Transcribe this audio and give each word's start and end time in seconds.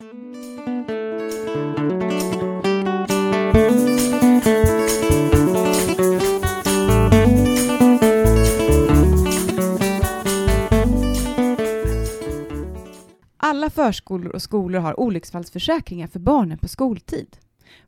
Alla 0.00 0.10
förskolor 13.70 14.34
och 14.34 14.42
skolor 14.42 14.80
har 14.80 15.00
olycksfallsförsäkringar 15.00 16.06
för 16.06 16.18
barnen 16.18 16.58
på 16.58 16.68
skoltid. 16.68 17.36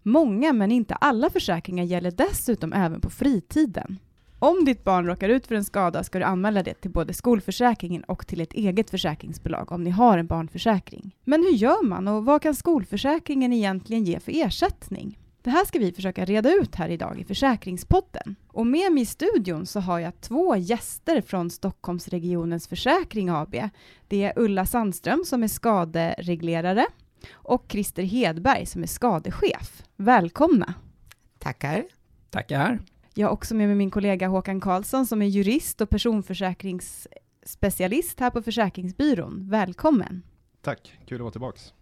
Många, 0.03 0.53
men 0.53 0.73
inte 0.73 0.95
alla 0.95 1.31
försäkringar 1.31 1.85
gäller 1.85 2.11
dessutom 2.11 2.73
även 2.73 3.01
på 3.01 3.11
fritiden. 3.11 3.99
Om 4.43 4.64
ditt 4.64 4.84
barn 4.84 5.07
råkar 5.07 5.29
ut 5.29 5.46
för 5.46 5.54
en 5.54 5.64
skada 5.64 6.04
ska 6.04 6.18
du 6.18 6.25
anmäla 6.25 6.62
det 6.62 6.75
till 6.75 6.90
både 6.90 7.14
skolförsäkringen 7.14 8.04
och 8.04 8.27
till 8.27 8.40
ett 8.40 8.52
eget 8.52 8.90
försäkringsbolag 8.90 9.72
om 9.72 9.84
ni 9.84 9.90
har 9.90 10.18
en 10.18 10.27
barnförsäkring. 10.27 11.16
Men 11.25 11.40
hur 11.40 11.52
gör 11.52 11.84
man 11.84 12.09
och 12.09 12.25
vad 12.25 12.43
kan 12.43 12.54
skolförsäkringen 12.54 13.53
egentligen 13.53 14.04
ge 14.04 14.21
för 14.21 14.32
ersättning? 14.46 15.18
Det 15.43 15.50
här 15.50 15.64
ska 15.64 15.79
vi 15.79 15.93
försöka 15.93 16.25
reda 16.25 16.53
ut 16.53 16.75
här 16.75 16.89
idag 16.89 17.21
i 17.21 17.25
Försäkringspodden. 17.25 18.36
Och 18.48 18.67
med 18.67 18.93
mig 18.93 19.03
i 19.03 19.07
studion 19.07 19.67
så 19.67 19.81
har 19.81 19.98
jag 19.98 20.21
två 20.21 20.57
gäster 20.57 21.20
från 21.20 21.50
Stockholmsregionens 21.50 22.68
Försäkring 22.68 23.29
AB. 23.29 23.54
Det 24.09 24.25
är 24.25 24.32
Ulla 24.36 24.67
Sandström 24.67 25.25
som 25.25 25.43
är 25.43 25.48
skadereglerare 25.48 26.86
och 27.32 27.64
Christer 27.68 28.03
Hedberg 28.03 28.67
som 28.67 28.82
är 28.82 28.86
skadechef. 28.86 29.82
Välkomna! 29.96 30.75
Tackar. 31.39 31.84
Tackar. 32.31 32.78
Jag 33.14 33.27
har 33.27 33.33
också 33.33 33.55
med 33.55 33.69
mig 33.69 33.77
min 33.77 33.91
kollega 33.91 34.28
Håkan 34.28 34.61
Karlsson 34.61 35.06
som 35.06 35.23
är 35.23 35.27
jurist 35.27 35.81
och 35.81 35.91
personförsäkringsspecialist 35.91 38.20
här 38.20 38.31
på 38.31 38.42
Försäkringsbyrån. 38.42 39.51
Välkommen! 39.51 40.23
Tack, 40.62 40.98
kul 41.06 41.17
att 41.17 41.20
vara 41.20 41.31
tillbaks. 41.31 41.73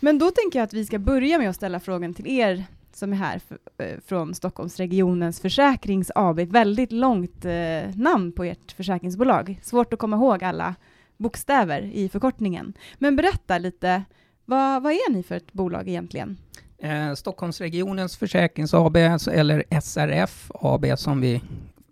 Men 0.00 0.18
då 0.18 0.30
tänker 0.30 0.58
jag 0.58 0.64
att 0.64 0.72
vi 0.72 0.86
ska 0.86 0.98
börja 0.98 1.38
med 1.38 1.50
att 1.50 1.56
ställa 1.56 1.80
frågan 1.80 2.14
till 2.14 2.26
er 2.26 2.64
som 2.92 3.12
är 3.12 3.16
här 3.16 3.40
eh, 3.78 4.00
från 4.06 4.34
Stockholmsregionens 4.34 5.40
Försäkrings 5.40 6.10
AB. 6.14 6.40
Väldigt 6.40 6.92
långt 6.92 7.44
eh, 7.44 7.82
namn 7.94 8.32
på 8.32 8.44
ert 8.44 8.72
försäkringsbolag. 8.72 9.60
Svårt 9.62 9.92
att 9.92 9.98
komma 9.98 10.16
ihåg 10.16 10.44
alla 10.44 10.74
bokstäver 11.16 11.82
i 11.82 12.08
förkortningen. 12.08 12.74
Men 12.98 13.16
berätta 13.16 13.58
lite, 13.58 14.04
vad, 14.44 14.82
vad 14.82 14.92
är 14.92 15.12
ni 15.12 15.22
för 15.22 15.34
ett 15.34 15.52
bolag 15.52 15.88
egentligen? 15.88 16.38
Eh, 16.84 17.14
Stockholmsregionens 17.14 18.16
Försäkrings 18.16 18.74
AB, 18.74 18.96
eller 19.32 19.80
SRF 19.80 20.50
AB 20.54 20.86
som 20.96 21.20
vi 21.20 21.40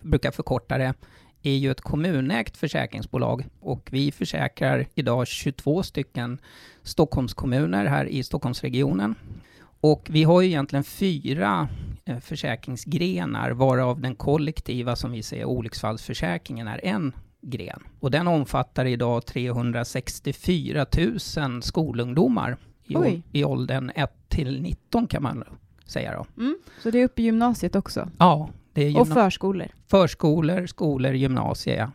brukar 0.01 0.31
förkorta 0.31 0.79
det, 0.79 0.95
är 1.43 1.55
ju 1.55 1.71
ett 1.71 1.81
kommunägt 1.81 2.57
försäkringsbolag 2.57 3.47
och 3.61 3.89
vi 3.93 4.13
försäkrar 4.13 4.87
idag 4.95 5.27
22 5.27 5.83
stycken 5.83 6.39
Stockholmskommuner 6.83 7.87
här 7.87 8.07
i 8.07 8.23
Stockholmsregionen. 8.23 9.15
Och 9.81 10.09
vi 10.11 10.25
har 10.25 10.41
ju 10.41 10.49
egentligen 10.49 10.85
fyra 10.85 11.69
eh, 12.05 12.19
försäkringsgrenar, 12.19 13.51
varav 13.51 14.01
den 14.01 14.15
kollektiva, 14.15 14.97
som 14.97 15.13
vi 15.13 15.23
säger, 15.23 15.45
olycksfallsförsäkringen, 15.45 16.69
är 16.69 16.85
en 16.85 17.13
gren. 17.43 17.83
Och 18.01 18.11
den 18.11 18.29
omfattar 18.29 18.85
idag 18.85 19.27
364 19.27 20.87
000 21.37 21.63
skolungdomar 21.63 22.57
i, 22.93 23.23
i 23.33 23.45
åldern 23.45 23.91
1 23.95 24.11
till 24.29 24.63
19 24.63 25.07
kan 25.07 25.23
man 25.23 25.45
säga 25.87 26.13
då. 26.17 26.43
Mm, 26.43 26.59
så 26.83 26.91
det 26.91 26.99
är 26.99 27.05
uppe 27.05 27.23
i 27.23 27.25
gymnasiet 27.25 27.77
också? 27.77 28.09
Ja. 28.19 28.49
Det 28.73 28.83
är 28.83 29.01
och 29.01 29.09
förskolor? 29.09 29.69
Förskolor, 29.87 30.67
skolor, 30.67 31.13
gymnasier, 31.13 31.77
ja. 31.77 31.91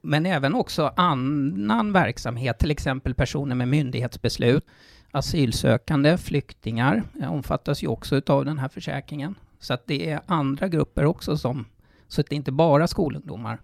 Men 0.00 0.26
även 0.26 0.54
också 0.54 0.92
annan 0.96 1.92
verksamhet, 1.92 2.58
till 2.58 2.70
exempel 2.70 3.14
personer 3.14 3.54
med 3.54 3.68
myndighetsbeslut, 3.68 4.66
asylsökande, 5.10 6.18
flyktingar 6.18 7.02
omfattas 7.28 7.82
ju 7.82 7.88
också 7.88 8.20
av 8.26 8.44
den 8.44 8.58
här 8.58 8.68
försäkringen. 8.68 9.34
Så 9.58 9.74
att 9.74 9.86
det 9.86 10.10
är 10.10 10.20
andra 10.26 10.68
grupper 10.68 11.04
också 11.04 11.36
som, 11.36 11.64
så 12.08 12.20
att 12.20 12.26
det 12.28 12.34
är 12.34 12.36
inte 12.36 12.52
bara 12.52 12.86
skolungdomar. 12.86 13.58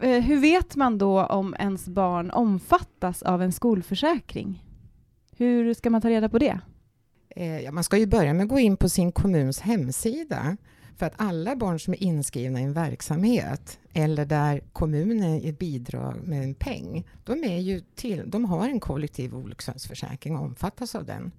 Eh, 0.00 0.22
hur 0.22 0.40
vet 0.40 0.76
man 0.76 0.98
då 0.98 1.24
om 1.24 1.56
ens 1.58 1.88
barn 1.88 2.30
omfattas 2.30 3.22
av 3.22 3.42
en 3.42 3.52
skolförsäkring? 3.52 4.64
Hur 5.36 5.74
ska 5.74 5.90
man 5.90 6.00
ta 6.00 6.08
reda 6.08 6.28
på 6.28 6.38
det? 6.38 6.60
Eh, 7.36 7.60
ja, 7.60 7.72
man 7.72 7.84
ska 7.84 7.96
ju 7.98 8.06
börja 8.06 8.34
med 8.34 8.44
att 8.44 8.48
gå 8.48 8.58
in 8.58 8.76
på 8.76 8.88
sin 8.88 9.12
kommuns 9.12 9.60
hemsida. 9.60 10.56
För 10.96 11.06
att 11.06 11.14
alla 11.16 11.56
barn 11.56 11.80
som 11.80 11.94
är 11.94 12.02
inskrivna 12.02 12.60
i 12.60 12.64
en 12.64 12.72
verksamhet 12.72 13.78
eller 13.92 14.26
där 14.26 14.60
kommunen 14.72 15.38
ger 15.38 15.52
bidrag 15.52 16.16
med 16.24 16.42
en 16.42 16.54
peng, 16.54 17.06
de, 17.24 17.44
är 17.44 17.58
ju 17.58 17.80
till, 17.94 18.22
de 18.26 18.44
har 18.44 18.68
en 18.68 18.80
kollektiv 18.80 19.34
olycksfallsförsäkring 19.34 20.36
och 20.36 20.42
omfattas 20.42 20.94
av 20.94 21.04
den 21.04 21.32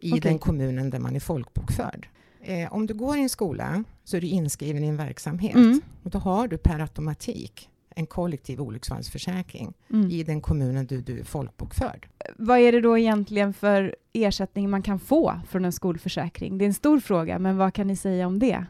i 0.00 0.12
okay. 0.12 0.20
den 0.20 0.38
kommunen 0.38 0.90
där 0.90 0.98
man 0.98 1.16
är 1.16 1.20
folkbokförd. 1.20 2.08
Eh, 2.40 2.72
om 2.72 2.86
du 2.86 2.94
går 2.94 3.16
i 3.16 3.20
en 3.20 3.28
skola 3.28 3.84
så 4.04 4.16
är 4.16 4.20
du 4.20 4.26
inskriven 4.26 4.84
i 4.84 4.86
en 4.86 4.96
verksamhet 4.96 5.54
mm. 5.54 5.80
och 6.02 6.10
då 6.10 6.18
har 6.18 6.48
du 6.48 6.58
per 6.58 6.80
automatik 6.80 7.68
en 7.98 8.06
kollektiv 8.06 8.60
olycksfallsförsäkring 8.60 9.74
mm. 9.90 10.10
i 10.10 10.22
den 10.22 10.40
kommunen 10.40 10.86
du, 10.86 11.00
du 11.00 11.20
är 11.20 11.24
folkbokförd. 11.24 12.08
Vad 12.36 12.58
är 12.58 12.72
det 12.72 12.80
då 12.80 12.98
egentligen 12.98 13.52
för 13.52 13.96
ersättning 14.12 14.70
man 14.70 14.82
kan 14.82 14.98
få 14.98 15.40
från 15.48 15.64
en 15.64 15.72
skolförsäkring? 15.72 16.58
Det 16.58 16.64
är 16.64 16.66
en 16.66 16.74
stor 16.74 17.00
fråga, 17.00 17.38
men 17.38 17.56
vad 17.56 17.74
kan 17.74 17.86
ni 17.86 17.96
säga 17.96 18.26
om 18.26 18.38
det? 18.38 18.66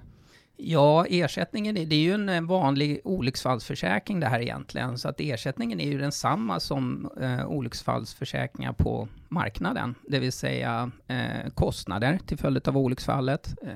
Ja, 0.60 1.06
ersättningen, 1.06 1.74
det 1.74 1.94
är 1.94 2.00
ju 2.00 2.14
en 2.14 2.28
eh, 2.28 2.42
vanlig 2.42 3.00
olycksfallsförsäkring 3.04 4.20
det 4.20 4.26
här 4.26 4.40
egentligen, 4.40 4.98
så 4.98 5.08
att 5.08 5.20
ersättningen 5.20 5.80
är 5.80 5.86
ju 5.86 5.98
densamma 5.98 6.60
som 6.60 7.10
eh, 7.20 7.46
olycksfallsförsäkringar 7.46 8.72
på 8.72 9.08
marknaden, 9.28 9.94
det 10.08 10.18
vill 10.18 10.32
säga 10.32 10.90
eh, 11.06 11.50
kostnader 11.54 12.18
till 12.26 12.38
följd 12.38 12.68
av 12.68 12.78
olycksfallet. 12.78 13.54
Eh, 13.62 13.68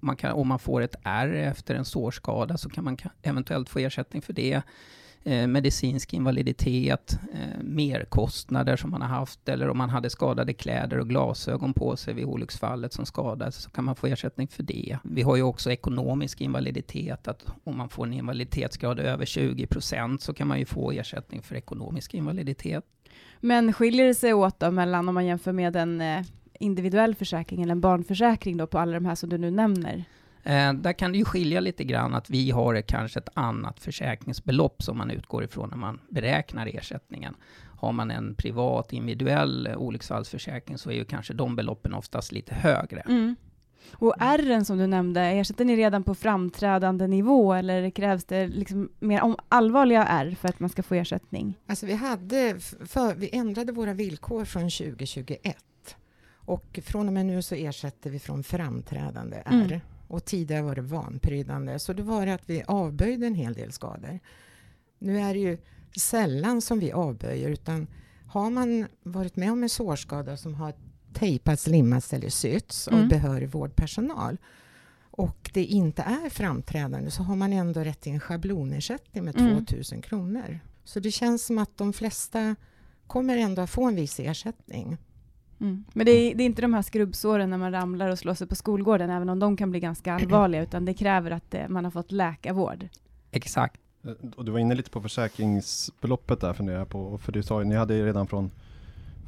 man 0.00 0.16
kan, 0.16 0.32
om 0.32 0.48
man 0.48 0.58
får 0.58 0.80
ett 0.80 0.94
R 1.04 1.34
efter 1.34 1.74
en 1.74 1.84
sårskada 1.84 2.58
så 2.58 2.68
kan 2.68 2.84
man 2.84 2.96
eventuellt 3.22 3.68
få 3.68 3.78
ersättning 3.78 4.22
för 4.22 4.32
det. 4.32 4.62
Eh, 5.24 5.46
medicinsk 5.46 6.14
invaliditet, 6.14 7.18
eh, 7.32 7.62
merkostnader 7.62 8.76
som 8.76 8.90
man 8.90 9.02
har 9.02 9.08
haft, 9.08 9.48
eller 9.48 9.68
om 9.68 9.78
man 9.78 9.90
hade 9.90 10.10
skadade 10.10 10.52
kläder 10.52 10.98
och 10.98 11.08
glasögon 11.08 11.72
på 11.72 11.96
sig 11.96 12.14
vid 12.14 12.24
olycksfallet 12.24 12.92
som 12.92 13.06
skadades, 13.06 13.56
så 13.56 13.70
kan 13.70 13.84
man 13.84 13.96
få 13.96 14.06
ersättning 14.06 14.48
för 14.48 14.62
det. 14.62 14.98
Vi 15.02 15.22
har 15.22 15.36
ju 15.36 15.42
också 15.42 15.72
ekonomisk 15.72 16.40
invaliditet, 16.40 17.28
att 17.28 17.44
om 17.64 17.76
man 17.76 17.88
får 17.88 18.06
en 18.06 18.12
invaliditetsgrad 18.12 19.00
över 19.00 19.24
20 19.24 19.66
procent 19.66 20.22
så 20.22 20.34
kan 20.34 20.48
man 20.48 20.58
ju 20.58 20.64
få 20.64 20.92
ersättning 20.92 21.42
för 21.42 21.54
ekonomisk 21.54 22.14
invaliditet. 22.14 22.84
Men 23.40 23.72
skiljer 23.72 24.06
det 24.06 24.14
sig 24.14 24.34
åt 24.34 24.60
då 24.60 24.70
mellan 24.70 25.08
om 25.08 25.14
man 25.14 25.26
jämför 25.26 25.52
med 25.52 25.76
en 25.76 26.00
eh, 26.00 26.22
individuell 26.60 27.14
försäkring 27.14 27.62
eller 27.62 27.72
en 27.72 27.80
barnförsäkring 27.80 28.56
då 28.56 28.66
på 28.66 28.78
alla 28.78 28.92
de 28.92 29.04
här 29.04 29.14
som 29.14 29.28
du 29.28 29.38
nu 29.38 29.50
nämner? 29.50 30.04
Eh, 30.44 30.72
där 30.72 30.92
kan 30.92 31.12
det 31.12 31.18
ju 31.18 31.24
skilja 31.24 31.60
lite 31.60 31.84
grann 31.84 32.14
att 32.14 32.30
vi 32.30 32.50
har 32.50 32.80
kanske 32.80 33.18
ett 33.18 33.28
annat 33.34 33.80
försäkringsbelopp 33.80 34.82
som 34.82 34.98
man 34.98 35.10
utgår 35.10 35.44
ifrån 35.44 35.68
när 35.68 35.76
man 35.76 36.00
beräknar 36.08 36.66
ersättningen. 36.66 37.34
Har 37.78 37.92
man 37.92 38.10
en 38.10 38.34
privat 38.34 38.92
individuell 38.92 39.68
olycksfallsförsäkring 39.76 40.78
så 40.78 40.90
är 40.90 40.94
ju 40.94 41.04
kanske 41.04 41.34
de 41.34 41.56
beloppen 41.56 41.94
oftast 41.94 42.32
lite 42.32 42.54
högre. 42.54 43.00
Mm. 43.00 43.36
Och 43.92 44.14
R 44.20 44.64
som 44.64 44.78
du 44.78 44.86
nämnde, 44.86 45.20
ersätter 45.20 45.64
ni 45.64 45.76
redan 45.76 46.02
på 46.02 46.14
framträdande 46.14 47.06
nivå 47.06 47.52
eller 47.52 47.90
krävs 47.90 48.24
det 48.24 48.46
liksom 48.46 48.90
mer 48.98 49.34
allvarliga 49.48 50.04
R 50.06 50.36
för 50.40 50.48
att 50.48 50.60
man 50.60 50.70
ska 50.70 50.82
få 50.82 50.94
ersättning? 50.94 51.58
Alltså 51.66 51.86
vi, 51.86 51.94
hade 51.94 52.60
för, 52.86 53.14
vi 53.14 53.30
ändrade 53.32 53.72
våra 53.72 53.94
villkor 53.94 54.44
från 54.44 54.70
2021 54.70 55.56
och 56.34 56.80
från 56.84 57.06
och 57.06 57.12
med 57.12 57.26
nu 57.26 57.42
så 57.42 57.54
ersätter 57.54 58.10
vi 58.10 58.18
från 58.18 58.42
framträdande 58.42 59.36
R. 59.36 59.52
Mm. 59.52 59.80
Och 60.10 60.24
tidigare 60.24 60.62
var 60.62 60.74
det 60.74 60.82
vanprydande. 60.82 61.78
Så 61.78 61.92
då 61.92 62.02
var 62.02 62.26
det 62.26 62.34
att 62.34 62.50
vi 62.50 62.62
avböjde 62.66 63.26
en 63.26 63.34
hel 63.34 63.54
del 63.54 63.72
skador. 63.72 64.18
Nu 64.98 65.18
är 65.18 65.34
det 65.34 65.40
ju 65.40 65.58
sällan 65.96 66.60
som 66.60 66.78
vi 66.78 66.92
avböjer, 66.92 67.50
utan 67.50 67.86
har 68.26 68.50
man 68.50 68.86
varit 69.02 69.36
med 69.36 69.52
om 69.52 69.62
en 69.62 69.68
sårskada 69.68 70.36
som 70.36 70.54
har 70.54 70.74
tejpats, 71.12 71.66
limmats 71.66 72.12
eller 72.12 72.28
sytts 72.28 72.88
av 72.88 72.94
mm. 72.94 73.08
behörig 73.08 73.48
vårdpersonal 73.48 74.36
och 75.20 75.50
det 75.54 75.64
inte 75.64 76.02
är 76.02 76.30
framträdande 76.30 77.10
så 77.10 77.22
har 77.22 77.36
man 77.36 77.52
ändå 77.52 77.80
rätt 77.80 78.00
till 78.00 78.12
en 78.12 78.20
schablonersättning 78.20 79.24
med 79.24 79.40
mm. 79.40 79.66
2000 79.66 80.02
kronor. 80.02 80.60
Så 80.84 81.00
det 81.00 81.10
känns 81.10 81.46
som 81.46 81.58
att 81.58 81.76
de 81.76 81.92
flesta 81.92 82.56
kommer 83.06 83.36
ändå 83.36 83.62
att 83.62 83.70
få 83.70 83.88
en 83.88 83.96
viss 83.96 84.20
ersättning. 84.20 84.96
Mm. 85.60 85.84
Men 85.92 86.06
det 86.06 86.12
är, 86.12 86.34
det 86.34 86.42
är, 86.42 86.46
inte 86.46 86.62
de 86.62 86.74
här 86.74 86.82
skrubbsåren 86.82 87.50
när 87.50 87.58
man 87.58 87.72
ramlar 87.72 88.08
och 88.08 88.18
slår 88.18 88.34
sig 88.34 88.46
på 88.46 88.54
skolgården, 88.54 89.10
även 89.10 89.28
om 89.28 89.38
de 89.38 89.56
kan 89.56 89.70
bli 89.70 89.80
ganska 89.80 90.14
allvarliga, 90.14 90.62
utan 90.62 90.84
det 90.84 90.94
kräver 90.94 91.30
att 91.30 91.50
det, 91.50 91.68
man 91.68 91.84
har 91.84 91.90
fått 91.90 92.12
läkarvård. 92.12 92.88
Exakt. 93.30 93.80
Eh, 94.04 94.12
och 94.36 94.44
du 94.44 94.52
var 94.52 94.58
inne 94.58 94.74
lite 94.74 94.90
på 94.90 95.02
försäkringsbeloppet 95.02 96.40
där, 96.40 96.52
funderar 96.52 96.84
på, 96.84 97.18
för 97.18 97.32
du 97.32 97.42
sa 97.42 97.60
ju, 97.60 97.68
ni 97.68 97.74
hade 97.74 97.94
ju 97.94 98.06
redan 98.06 98.26
från, 98.26 98.50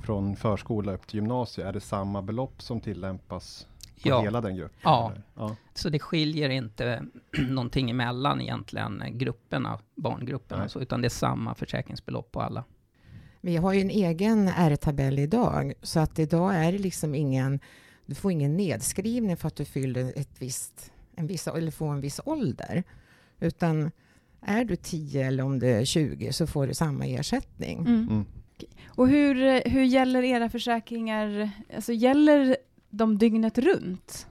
från 0.04 0.36
förskola 0.36 0.92
upp 0.92 1.06
till 1.06 1.16
gymnasiet, 1.16 1.66
är 1.66 1.72
det 1.72 1.80
samma 1.80 2.22
belopp 2.22 2.62
som 2.62 2.80
tillämpas 2.80 3.66
på 4.02 4.08
ja. 4.08 4.20
hela 4.20 4.40
den 4.40 4.56
gruppen? 4.56 4.80
Ja. 4.82 5.12
ja, 5.34 5.56
så 5.74 5.88
det 5.88 5.98
skiljer 5.98 6.48
inte 6.48 7.04
någonting 7.48 7.90
emellan 7.90 8.40
egentligen 8.40 9.02
grupperna, 9.12 9.78
barngrupperna, 9.94 10.68
så, 10.68 10.80
utan 10.80 11.00
det 11.00 11.06
är 11.06 11.10
samma 11.10 11.54
försäkringsbelopp 11.54 12.32
på 12.32 12.40
alla. 12.40 12.64
Vi 13.44 13.56
har 13.56 13.72
ju 13.72 13.80
en 13.80 13.90
egen 13.90 14.48
R-tabell 14.48 15.18
idag, 15.18 15.72
så 15.82 16.00
att 16.00 16.18
idag 16.18 16.54
är 16.54 16.72
det 16.72 16.78
liksom 16.78 17.14
ingen... 17.14 17.60
Du 18.06 18.14
får 18.14 18.32
ingen 18.32 18.56
nedskrivning 18.56 19.36
för 19.36 19.48
att 19.48 19.56
du 19.56 19.64
fyller 19.64 20.12
ett 20.16 20.36
visst, 20.38 20.92
en 21.16 21.26
viss, 21.26 21.48
eller 21.48 21.70
får 21.70 21.92
en 21.92 22.00
viss 22.00 22.20
ålder. 22.24 22.82
Utan 23.40 23.90
är 24.40 24.64
du 24.64 24.76
10 24.76 25.26
eller 25.26 25.44
om 25.44 25.58
du 25.58 25.66
är 25.66 25.84
20 25.84 26.32
så 26.32 26.46
får 26.46 26.66
du 26.66 26.74
samma 26.74 27.06
ersättning. 27.06 27.78
Mm. 27.78 28.08
Mm. 28.10 28.24
Och 28.86 29.08
hur, 29.08 29.68
hur 29.70 29.84
gäller 29.84 30.22
era 30.22 30.48
försäkringar? 30.48 31.50
Alltså 31.74 31.92
gäller 31.92 32.56
de 32.90 33.18
dygnet 33.18 33.58
runt? 33.58 34.26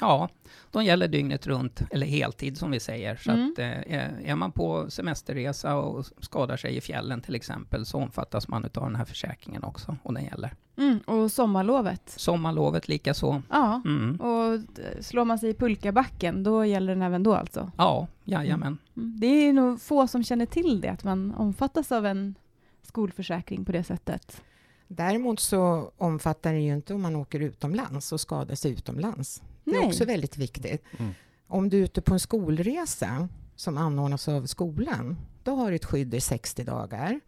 Ja, 0.00 0.28
de 0.70 0.84
gäller 0.84 1.08
dygnet 1.08 1.46
runt, 1.46 1.80
eller 1.90 2.06
heltid 2.06 2.58
som 2.58 2.70
vi 2.70 2.80
säger. 2.80 3.16
Så 3.16 3.30
Mm. 3.30 3.52
att, 3.52 3.58
eh, 3.58 4.30
är 4.30 4.34
man 4.34 4.52
på 4.52 4.90
semesterresa 4.90 5.76
och 5.76 6.06
skadar 6.20 6.56
sig 6.56 6.76
i 6.76 6.80
fjällen 6.80 7.20
till 7.20 7.34
exempel, 7.34 7.86
så 7.86 7.98
omfattas 7.98 8.48
man 8.48 8.64
av 8.64 8.70
den 8.82 8.96
här 8.96 9.04
försäkringen 9.04 9.64
också, 9.64 9.96
och 10.02 10.14
den 10.14 10.24
gäller. 10.24 10.54
Mm. 10.76 10.98
Och 10.98 11.32
sommarlovet? 11.32 12.02
Sommarlovet 12.16 12.88
likaså. 12.88 13.42
Ja. 13.50 13.82
Mm. 13.84 14.16
Och 14.20 14.54
eh, 14.54 15.00
slår 15.00 15.24
man 15.24 15.38
sig 15.38 15.50
i 15.50 15.54
pulkabacken, 15.54 16.42
då 16.42 16.64
gäller 16.64 16.92
den 16.94 17.02
även 17.02 17.22
då 17.22 17.34
alltså? 17.34 17.70
Ja, 17.76 18.06
jajamän. 18.24 18.78
Mm. 18.96 19.20
Det 19.20 19.26
är 19.26 19.52
nog 19.52 19.80
få 19.80 20.06
som 20.06 20.24
känner 20.24 20.46
till 20.46 20.80
det, 20.80 20.88
att 20.88 21.04
man 21.04 21.34
omfattas 21.34 21.92
av 21.92 22.06
en 22.06 22.34
skolförsäkring 22.82 23.64
på 23.64 23.72
det 23.72 23.84
sättet. 23.84 24.42
Däremot 24.88 25.40
så 25.40 25.92
omfattar 25.96 26.52
det 26.52 26.60
ju 26.60 26.74
inte 26.74 26.94
om 26.94 27.02
man 27.02 27.16
åker 27.16 27.40
utomlands 27.40 28.12
och 28.12 28.20
skadar 28.20 28.54
sig 28.54 28.72
utomlands. 28.72 29.42
Det 29.66 29.76
är 29.76 29.80
Nej. 29.80 29.86
också 29.88 30.04
väldigt 30.04 30.36
viktigt. 30.36 30.82
Mm. 30.98 31.12
Om 31.46 31.68
du 31.68 31.78
är 31.78 31.82
ute 31.84 32.00
på 32.02 32.12
en 32.14 32.20
skolresa 32.20 33.28
som 33.56 33.76
anordnas 33.76 34.28
av 34.28 34.46
skolan, 34.46 35.16
då 35.42 35.54
har 35.54 35.70
du 35.70 35.76
ett 35.76 35.84
skydd 35.84 36.14
i 36.14 36.20
60 36.20 36.64
dagar. 36.64 37.20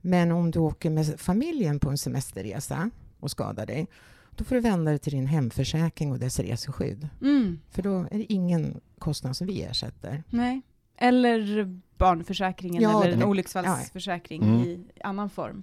Men 0.00 0.32
om 0.32 0.50
du 0.50 0.58
åker 0.58 0.90
med 0.90 1.20
familjen 1.20 1.78
på 1.80 1.90
en 1.90 1.98
semesterresa 1.98 2.90
och 3.20 3.30
skadar 3.30 3.66
dig, 3.66 3.86
då 4.30 4.44
får 4.44 4.54
du 4.54 4.60
vända 4.60 4.90
dig 4.90 4.98
till 4.98 5.12
din 5.12 5.26
hemförsäkring 5.26 6.12
och 6.12 6.18
dess 6.18 6.38
reseskydd. 6.38 7.08
Mm. 7.20 7.60
För 7.70 7.82
då 7.82 7.98
är 8.10 8.18
det 8.18 8.32
ingen 8.32 8.80
kostnad 8.98 9.36
som 9.36 9.46
vi 9.46 9.62
ersätter. 9.62 10.24
Nej. 10.30 10.60
Eller 10.96 11.64
barnförsäkringen 11.98 12.82
Ja, 12.82 13.04
eller 13.04 13.12
en 13.16 13.22
olycksfallsförsäkring 13.22 14.42
Mm. 14.42 14.60
i 14.60 14.86
annan 15.04 15.30
form. 15.30 15.62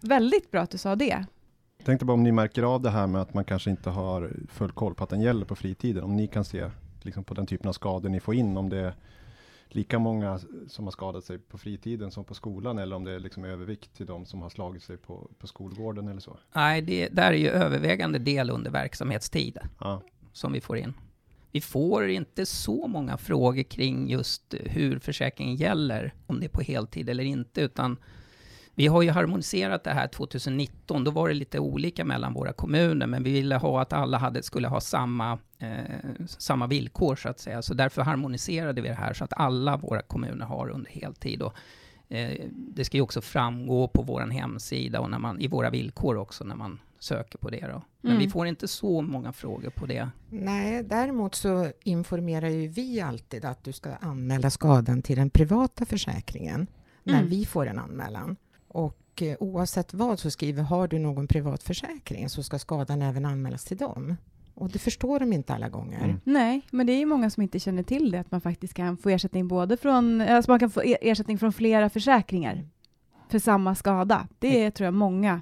Väldigt 0.00 0.50
bra 0.50 0.60
att 0.60 0.70
du 0.70 0.78
sa 0.78 0.96
det. 0.96 1.26
Tänkte 1.84 2.04
bara 2.04 2.12
om 2.12 2.22
ni 2.22 2.32
märker 2.32 2.62
av 2.62 2.82
det 2.82 2.90
här 2.90 3.06
med 3.06 3.20
att 3.20 3.34
man 3.34 3.44
kanske 3.44 3.70
inte 3.70 3.90
har 3.90 4.30
full 4.48 4.72
koll 4.72 4.94
på 4.94 5.04
att 5.04 5.10
den 5.10 5.20
gäller 5.20 5.46
på 5.46 5.56
fritiden. 5.56 6.04
Om 6.04 6.16
ni 6.16 6.26
kan 6.26 6.44
se 6.44 6.70
liksom 7.02 7.24
på 7.24 7.34
den 7.34 7.46
typen 7.46 7.68
av 7.68 7.72
skador 7.72 8.08
ni 8.08 8.20
får 8.20 8.34
in, 8.34 8.56
om 8.56 8.68
det 8.68 8.78
är 8.78 8.94
lika 9.68 9.98
många 9.98 10.40
som 10.68 10.84
har 10.84 10.92
skadat 10.92 11.24
sig 11.24 11.38
på 11.38 11.58
fritiden 11.58 12.10
som 12.10 12.24
på 12.24 12.34
skolan 12.34 12.78
eller 12.78 12.96
om 12.96 13.04
det 13.04 13.12
är 13.12 13.20
liksom 13.20 13.44
övervikt 13.44 13.96
till 13.96 14.06
de 14.06 14.26
som 14.26 14.42
har 14.42 14.50
slagit 14.50 14.82
sig 14.82 14.96
på, 14.96 15.30
på 15.38 15.46
skolgården 15.46 16.08
eller 16.08 16.20
så. 16.20 16.36
Nej, 16.54 16.82
det 16.82 17.08
där 17.08 17.32
är 17.32 17.36
ju 17.36 17.48
övervägande 17.48 18.18
del 18.18 18.50
under 18.50 18.70
verksamhetstid 18.70 19.58
Ja, 19.80 20.02
som 20.32 20.52
vi 20.52 20.60
får 20.60 20.76
in. 20.76 20.94
Vi 21.50 21.60
får 21.60 22.08
inte 22.08 22.46
så 22.46 22.86
många 22.86 23.16
frågor 23.16 23.62
kring 23.62 24.10
just 24.10 24.54
hur 24.60 24.98
försäkringen 24.98 25.56
gäller, 25.56 26.14
om 26.26 26.40
det 26.40 26.46
är 26.46 26.48
på 26.48 26.62
heltid 26.62 27.08
eller 27.08 27.24
inte, 27.24 27.60
utan 27.60 27.96
vi 28.74 28.86
har 28.86 29.02
ju 29.02 29.10
harmoniserat 29.10 29.84
det 29.84 29.90
här 29.90 30.06
2019. 30.08 31.04
Då 31.04 31.10
var 31.10 31.28
det 31.28 31.34
lite 31.34 31.58
olika 31.58 32.04
mellan 32.04 32.32
våra 32.34 32.52
kommuner, 32.52 33.06
men 33.06 33.22
vi 33.22 33.32
ville 33.32 33.56
ha 33.56 33.82
att 33.82 33.92
alla 33.92 34.18
hade, 34.18 34.42
skulle 34.42 34.68
ha 34.68 34.80
samma, 34.80 35.38
eh, 35.58 36.24
samma 36.26 36.66
villkor, 36.66 37.16
så 37.16 37.28
att 37.28 37.40
säga. 37.40 37.62
Så 37.62 37.74
därför 37.74 38.02
harmoniserade 38.02 38.80
vi 38.82 38.88
det 38.88 38.94
här, 38.94 39.14
så 39.14 39.24
att 39.24 39.32
alla 39.36 39.76
våra 39.76 40.02
kommuner 40.02 40.46
har 40.46 40.68
under 40.70 40.90
heltid. 40.90 41.42
Och, 41.42 41.54
eh, 42.08 42.40
det 42.50 42.84
ska 42.84 42.96
ju 42.96 43.02
också 43.02 43.20
framgå 43.20 43.88
på 43.88 44.02
vår 44.02 44.20
hemsida 44.20 45.00
och 45.00 45.10
när 45.10 45.18
man, 45.18 45.40
i 45.40 45.48
våra 45.48 45.70
villkor 45.70 46.16
också, 46.16 46.44
när 46.44 46.56
man 46.56 46.80
söker 46.98 47.38
på 47.38 47.50
det. 47.50 47.60
Då. 47.66 47.82
Men 48.00 48.12
Mm. 48.12 48.24
vi 48.24 48.30
får 48.30 48.46
inte 48.46 48.68
så 48.68 49.02
många 49.02 49.32
frågor 49.32 49.70
på 49.70 49.86
det. 49.86 50.08
Nej, 50.30 50.82
däremot 50.84 51.34
så 51.34 51.70
informerar 51.84 52.48
ju 52.48 52.68
vi 52.68 53.00
alltid 53.00 53.44
att 53.44 53.64
du 53.64 53.72
ska 53.72 53.94
anmäla 53.94 54.50
skadan 54.50 55.02
till 55.02 55.16
den 55.16 55.30
privata 55.30 55.84
försäkringen 55.86 56.66
när 57.02 57.18
Mm. 57.18 57.28
vi 57.30 57.44
får 57.44 57.66
en 57.66 57.78
anmälan. 57.78 58.36
Och 58.74 59.22
eh, 59.22 59.36
oavsett 59.40 59.94
vad 59.94 60.18
så 60.18 60.30
skriver 60.30 60.62
har 60.62 60.88
du 60.88 60.98
någon 60.98 61.26
privat 61.28 61.62
försäkring 61.62 62.28
så 62.28 62.42
ska 62.42 62.58
skadan 62.58 63.02
även 63.02 63.24
anmälas 63.24 63.64
till 63.64 63.76
dem. 63.76 64.16
Och 64.54 64.70
det 64.70 64.78
förstår 64.78 65.20
de 65.20 65.32
inte 65.32 65.54
alla 65.54 65.68
gånger. 65.68 66.04
Mm. 66.04 66.20
Nej, 66.24 66.62
men 66.70 66.86
det 66.86 66.92
är 66.92 66.98
ju 66.98 67.06
många 67.06 67.30
som 67.30 67.42
inte 67.42 67.60
känner 67.60 67.82
till 67.82 68.10
det, 68.10 68.18
att 68.20 68.30
man 68.30 68.40
faktiskt 68.40 68.74
kan 68.74 68.96
få 68.96 69.08
ersättning 69.08 69.48
både 69.48 69.76
från, 69.76 70.20
alltså 70.20 70.50
man 70.50 70.58
kan 70.60 70.70
få 70.70 70.84
e- 70.84 70.98
ersättning 71.00 71.38
från 71.38 71.52
flera 71.52 71.90
försäkringar 71.90 72.68
för 73.28 73.38
samma 73.38 73.74
skada. 73.74 74.28
Det 74.38 74.70
tror 74.70 74.84
jag 74.84 74.94
många 74.94 75.40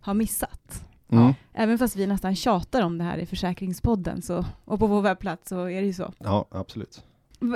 har 0.00 0.14
missat. 0.14 0.84
mm. 1.08 1.32
Även 1.52 1.78
fast 1.78 1.96
vi 1.96 2.06
nästan 2.06 2.36
tjatar 2.36 2.82
om 2.82 2.98
det 2.98 3.04
här 3.04 3.18
i 3.18 3.26
Försäkringspodden 3.26 4.22
så, 4.22 4.44
och 4.64 4.78
på 4.78 4.86
vår 4.86 5.02
webbplats 5.02 5.48
så 5.48 5.64
är 5.68 5.80
det 5.80 5.86
ju 5.86 5.92
så. 5.92 6.12
ja 6.18 6.46
absolut. 6.50 7.04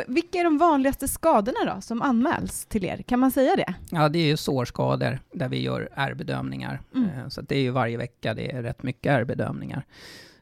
Vilka 0.06 0.38
är 0.38 0.44
de 0.44 0.58
vanligaste 0.58 1.08
skadorna 1.08 1.74
då 1.74 1.80
som 1.80 2.02
anmäls 2.02 2.66
till 2.66 2.84
er? 2.84 3.02
Kan 3.02 3.20
man 3.20 3.30
säga 3.30 3.56
det? 3.56 3.74
Ja, 3.90 4.08
det 4.08 4.18
är 4.18 4.26
ju 4.26 4.36
sårskador 4.36 5.18
där 5.32 5.48
vi 5.48 5.62
gör 5.62 5.88
R-bedömningar. 5.94 6.80
Mm. 6.94 7.08
Eh, 7.10 7.28
Så 7.28 7.40
det 7.40 7.56
är 7.56 7.60
ju 7.62 7.70
varje 7.70 7.96
vecka, 7.96 8.34
det 8.34 8.52
är 8.52 8.62
rätt 8.62 8.82
mycket 8.82 9.12
R-bedömningar. 9.12 9.84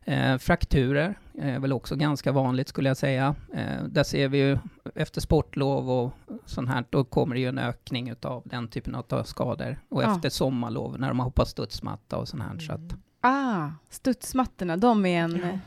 Eh, 0.04 0.38
frakturer 0.38 1.18
är 1.38 1.58
väl 1.58 1.72
också 1.72 1.96
ganska 1.96 2.32
vanligt 2.32 2.68
skulle 2.68 2.88
jag 2.90 2.96
säga. 2.96 3.34
Eh, 3.54 3.84
där 3.88 4.02
ser 4.04 4.28
vi 4.28 4.38
ju 4.38 4.58
efter 4.94 5.20
sportlov 5.20 5.90
och 5.90 6.12
sånt 6.46 6.68
här, 6.68 6.84
då 6.90 7.04
kommer 7.04 7.34
det 7.34 7.40
ju 7.40 7.48
en 7.48 7.58
ökning 7.58 8.08
utav 8.08 8.42
den 8.44 8.68
typen 8.68 8.94
av 8.94 9.22
skador. 9.24 9.76
Och 9.88 10.02
Ja. 10.02 10.14
efter 10.16 10.28
sommarlov 10.30 11.00
när 11.00 11.08
de 11.08 11.18
har 11.18 11.24
hoppat 11.24 11.48
studsmatta 11.48 12.16
och 12.16 12.28
sånt 12.28 12.42
här. 12.42 12.58
Så 12.58 12.72
Mm. 12.72 12.86
att, 12.86 12.94
Ah, 13.24 13.68
studsmattorna, 13.90 14.76
de 14.76 15.06
är 15.06 15.22
en 15.22 15.40
Ja. 15.42 15.58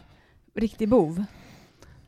riktig 0.62 0.90
bov. 0.90 1.24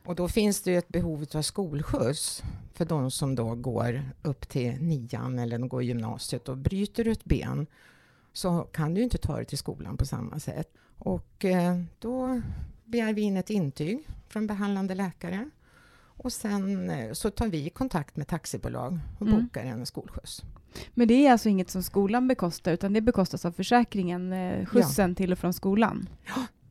Och 0.08 0.14
då 0.14 0.28
finns 0.28 0.62
det 0.62 0.70
ju 0.70 0.78
ett 0.78 0.88
behov 0.88 1.26
av 1.34 1.42
skolskjuts 1.42 2.42
för 2.74 2.84
de 2.84 3.10
som 3.10 3.34
då 3.34 3.54
går 3.54 4.02
upp 4.22 4.48
till 4.48 4.82
nian 4.82 5.38
eller 5.38 5.58
de 5.58 5.68
går 5.68 5.82
gymnasiet. 5.82 6.48
Och 6.48 6.56
bryter 6.56 7.08
ett 7.08 7.24
ben 7.24 7.66
så 8.32 8.60
kan 8.62 8.94
du 8.94 9.02
inte 9.02 9.18
ta 9.18 9.36
dig 9.36 9.44
till 9.44 9.58
skolan 9.58 9.96
på 9.96 10.06
samma 10.06 10.38
sätt. 10.38 10.74
Och 10.98 11.44
eh, 11.44 11.80
då 11.98 12.42
begär 12.84 13.12
vi 13.12 13.20
in 13.22 13.36
ett 13.36 13.50
intyg 13.50 14.08
från 14.28 14.46
behandlande 14.46 14.94
läkare. 14.94 15.50
Och 16.00 16.32
sen 16.32 16.90
eh, 16.90 17.12
så 17.12 17.30
tar 17.30 17.46
vi 17.48 17.70
kontakt 17.70 18.16
med 18.16 18.26
taxibolag 18.26 18.98
och 19.18 19.26
Mm. 19.26 19.40
bokar 19.42 19.64
en 19.64 19.86
skolskjuts. 19.86 20.42
Men 20.94 21.08
det 21.08 21.26
är 21.26 21.32
alltså 21.32 21.48
inget 21.48 21.70
som 21.70 21.82
skolan 21.82 22.28
bekostar, 22.28 22.72
utan 22.72 22.92
det 22.92 23.00
bekostas 23.00 23.44
av 23.44 23.52
försäkringen, 23.52 24.32
eh, 24.32 24.66
skjutsen 24.66 25.14
till 25.14 25.32
och 25.32 25.38
från 25.38 25.52
skolan. 25.52 26.08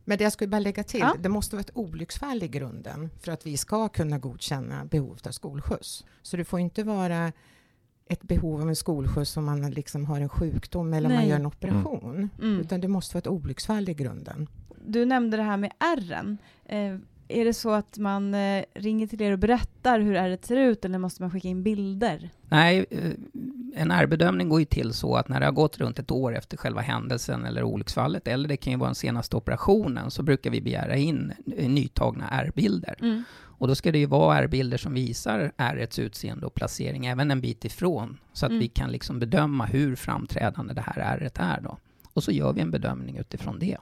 Men 0.09 0.17
det 0.17 0.23
jag 0.23 0.33
skulle 0.33 0.47
bara 0.47 0.59
lägga 0.59 0.83
till, 0.83 0.99
Ja. 0.99 1.15
det 1.19 1.29
måste 1.29 1.55
vara 1.55 1.61
ett 1.61 1.71
olycksfall 1.73 2.43
i 2.43 2.47
grunden 2.47 3.09
för 3.19 3.31
att 3.31 3.45
vi 3.45 3.57
ska 3.57 3.89
kunna 3.89 4.17
godkänna 4.17 4.85
behovet 4.85 5.27
av 5.27 5.31
skolskjuts. 5.31 6.05
Så 6.21 6.37
det 6.37 6.43
får 6.45 6.59
inte 6.59 6.83
vara 6.83 7.31
ett 8.09 8.21
behov 8.23 8.61
av 8.61 8.69
en 8.69 8.75
skolskjuts 8.75 9.37
om 9.37 9.45
man 9.45 9.71
liksom 9.71 10.05
har 10.05 10.21
en 10.21 10.29
sjukdom 10.29 10.93
eller 10.93 11.09
om 11.09 11.13
man 11.13 11.21
Nej. 11.21 11.29
gör 11.29 11.39
en 11.39 11.45
operation. 11.45 12.29
Mm. 12.41 12.59
Utan 12.59 12.81
det 12.81 12.87
måste 12.87 13.15
vara 13.15 13.19
ett 13.19 13.27
olycksfall 13.27 13.89
i 13.89 13.93
grunden. 13.93 14.47
Du 14.85 15.05
nämnde 15.05 15.37
det 15.37 15.43
här 15.43 15.57
med 15.57 15.71
ärren. 15.79 16.37
Eh, 16.65 16.95
är 17.27 17.45
det 17.45 17.53
så 17.53 17.71
att 17.71 17.97
man 17.97 18.33
eh, 18.33 18.63
ringer 18.73 19.07
till 19.07 19.21
er 19.21 19.31
och 19.31 19.39
berättar 19.39 19.99
hur 19.99 20.15
ärret 20.15 20.45
ser 20.45 20.55
ut, 20.55 20.85
eller 20.85 20.97
måste 20.97 21.21
man 21.21 21.31
skicka 21.31 21.47
in 21.47 21.63
bilder? 21.63 22.29
Nej, 22.49 22.85
eh, 22.89 23.11
en 23.75 23.91
R-bedömning 23.91 24.49
går 24.49 24.59
ju 24.59 24.65
till 24.65 24.93
så 24.93 25.15
att 25.15 25.29
när 25.29 25.39
det 25.39 25.45
har 25.45 25.53
gått 25.53 25.77
runt 25.77 25.99
ett 25.99 26.11
år 26.11 26.35
efter 26.35 26.57
själva 26.57 26.81
händelsen 26.81 27.45
eller 27.45 27.63
olycksfallet, 27.63 28.27
eller 28.27 28.49
det 28.49 28.57
kan 28.57 28.73
ju 28.73 28.79
vara 28.79 28.87
den 28.87 28.95
senaste 28.95 29.35
operationen, 29.35 30.11
så 30.11 30.23
brukar 30.23 30.49
vi 30.51 30.61
begära 30.61 30.95
in 30.95 31.33
nytagna 31.45 32.29
R-bilder. 32.29 33.23
Och 33.59 33.67
då 33.67 33.75
ska 33.75 33.91
det 33.91 33.99
ju 33.99 34.05
vara 34.05 34.37
R-bilder 34.37 34.77
som 34.77 34.93
visar 34.93 35.51
ärrets 35.57 35.99
utseende 35.99 36.45
och 36.45 36.53
placering, 36.53 37.05
även 37.05 37.31
en 37.31 37.41
bit 37.41 37.65
ifrån, 37.65 38.17
så 38.33 38.45
att 38.45 38.49
Mm. 38.49 38.59
vi 38.59 38.67
kan 38.67 38.91
liksom 38.91 39.19
bedöma 39.19 39.65
hur 39.65 39.95
framträdande 39.95 40.73
det 40.73 40.81
här 40.81 40.97
ärret 41.01 41.37
är 41.39 41.61
då. 41.61 41.77
Och 42.13 42.23
så 42.23 42.31
gör 42.31 42.53
vi 42.53 42.61
en 42.61 42.71
bedömning 42.71 43.17
utifrån 43.17 43.59
det. 43.59 43.77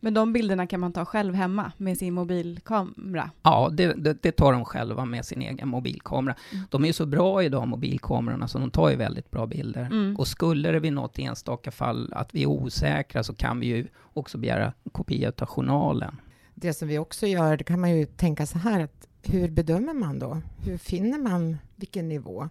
Men 0.00 0.14
de 0.14 0.32
bilderna 0.32 0.66
kan 0.66 0.80
man 0.80 0.92
ta 0.92 1.04
själv 1.04 1.34
hemma 1.34 1.72
med 1.76 1.98
sin 1.98 2.14
mobilkamera? 2.14 3.30
Ja, 3.42 3.70
det, 3.72 3.92
det, 3.92 4.22
det 4.22 4.32
tar 4.32 4.52
de 4.52 4.64
själva 4.64 5.04
med 5.04 5.24
sin 5.24 5.42
egen 5.42 5.68
mobilkamera. 5.68 6.34
Mm. 6.52 6.64
De 6.70 6.82
är 6.82 6.86
ju 6.86 6.92
så 6.92 7.06
bra 7.06 7.42
idag, 7.42 7.68
mobilkamerorna, 7.68 8.48
så 8.48 8.58
de 8.58 8.70
tar 8.70 8.90
ju 8.90 8.96
väldigt 8.96 9.30
bra 9.30 9.46
bilder. 9.46 9.86
Mm. 9.86 10.16
Och 10.16 10.28
skulle 10.28 10.72
det 10.72 10.80
vid 10.80 10.92
något 10.92 11.18
enstaka 11.18 11.70
fall 11.70 12.12
att 12.12 12.34
vi 12.34 12.42
är 12.42 12.46
osäkra 12.46 13.22
så 13.22 13.34
kan 13.34 13.60
vi 13.60 13.66
ju 13.66 13.86
också 14.12 14.38
begära 14.38 14.64
en 14.64 14.90
kopia 14.92 15.32
av 15.38 15.46
journalen. 15.46 16.16
Det 16.54 16.72
som 16.72 16.88
vi 16.88 16.98
också 16.98 17.26
gör, 17.26 17.56
det 17.56 17.64
kan 17.64 17.80
man 17.80 17.98
ju 17.98 18.06
tänka 18.06 18.46
så 18.46 18.58
här 18.58 18.80
att 18.80 19.08
hur 19.22 19.50
bedömer 19.50 19.94
man 19.94 20.18
då? 20.18 20.42
Hur 20.64 20.76
finner 20.76 21.18
man 21.18 21.58
vilken 21.76 22.08
nivå? 22.08 22.48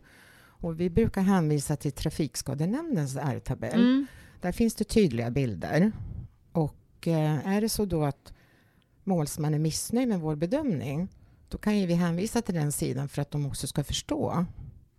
Och 0.62 0.80
vi 0.80 0.90
brukar 0.90 1.22
hänvisa 1.22 1.76
till 1.76 1.92
Trafikskadenämndens 1.92 3.16
R-tabell. 3.16 3.80
Mm. 3.80 4.08
Där 4.42 4.52
finns 4.52 4.76
det 4.76 4.84
tydliga 4.84 5.32
bilder. 5.32 5.92
Och 7.00 7.08
eh, 7.08 7.48
är 7.48 7.62
det 7.62 7.70
så 7.70 7.86
då 7.86 8.04
att 8.04 8.34
målsman 9.04 9.54
är 9.54 9.60
missnöjd 9.60 10.08
med 10.08 10.20
vår 10.20 10.36
bedömning, 10.36 11.08
då 11.50 11.58
kan 11.58 11.80
ju 11.80 11.86
vi 11.86 11.94
hänvisa 11.94 12.42
till 12.42 12.56
den 12.56 12.72
sidan 12.72 13.10
för 13.10 13.22
att 13.22 13.32
de 13.32 13.46
också 13.46 13.68
ska 13.68 13.84
förstå 13.84 14.46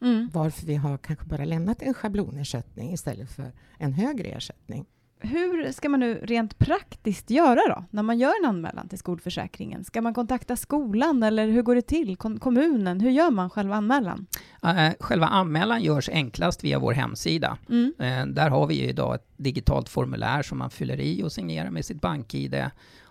Mm. 0.03 0.31
varför 0.33 0.67
vi 0.67 0.75
har 0.75 0.99
kanske 0.99 1.27
bara 1.27 1.45
lämnat 1.45 1.83
en 1.83 1.95
schablonersättning 1.95 2.93
istället 2.93 3.31
för 3.31 3.53
en 3.79 3.93
högre 3.93 4.29
ersättning. 4.29 4.87
Hur 5.23 5.73
ska 5.73 5.89
man 5.89 6.01
nu 6.01 6.21
rent 6.23 6.59
praktiskt 6.59 7.31
göra 7.31 7.61
då, 7.69 7.85
när 7.91 8.03
man 8.03 8.19
gör 8.19 8.33
en 8.43 8.49
anmälan 8.49 8.89
till 8.89 8.99
skolförsäkringen? 8.99 9.85
Ska 9.85 10.01
man 10.03 10.15
kontakta 10.15 10.57
skolan 10.57 11.23
eller 11.23 11.47
hur 11.49 11.63
går 11.63 11.75
det 11.75 11.83
till? 11.83 12.17
Kom- 12.17 12.39
kommunen? 12.39 13.01
Hur 13.01 13.11
gör 13.11 13.31
man 13.31 13.51
själva 13.51 13.77
anmälan? 13.77 14.27
Eh, 14.63 14.91
Själva 15.01 15.27
anmälan 15.27 15.83
görs 15.83 16.09
enklast 16.09 16.65
via 16.65 16.79
vår 16.79 16.93
hemsida. 16.93 17.59
Mm. 17.69 17.93
Eh, 17.99 18.27
Där 18.27 18.51
har 18.51 18.67
vi 18.67 18.81
idag 18.89 19.15
ett 19.15 19.27
digitalt 19.37 19.89
formulär 19.89 20.43
som 20.43 20.59
man 20.59 20.71
fyller 20.71 21.01
i 21.01 21.23
och 21.23 21.33
signerar 21.33 21.71
med 21.71 21.85
sitt 21.85 22.01
bank-id. 22.01 22.65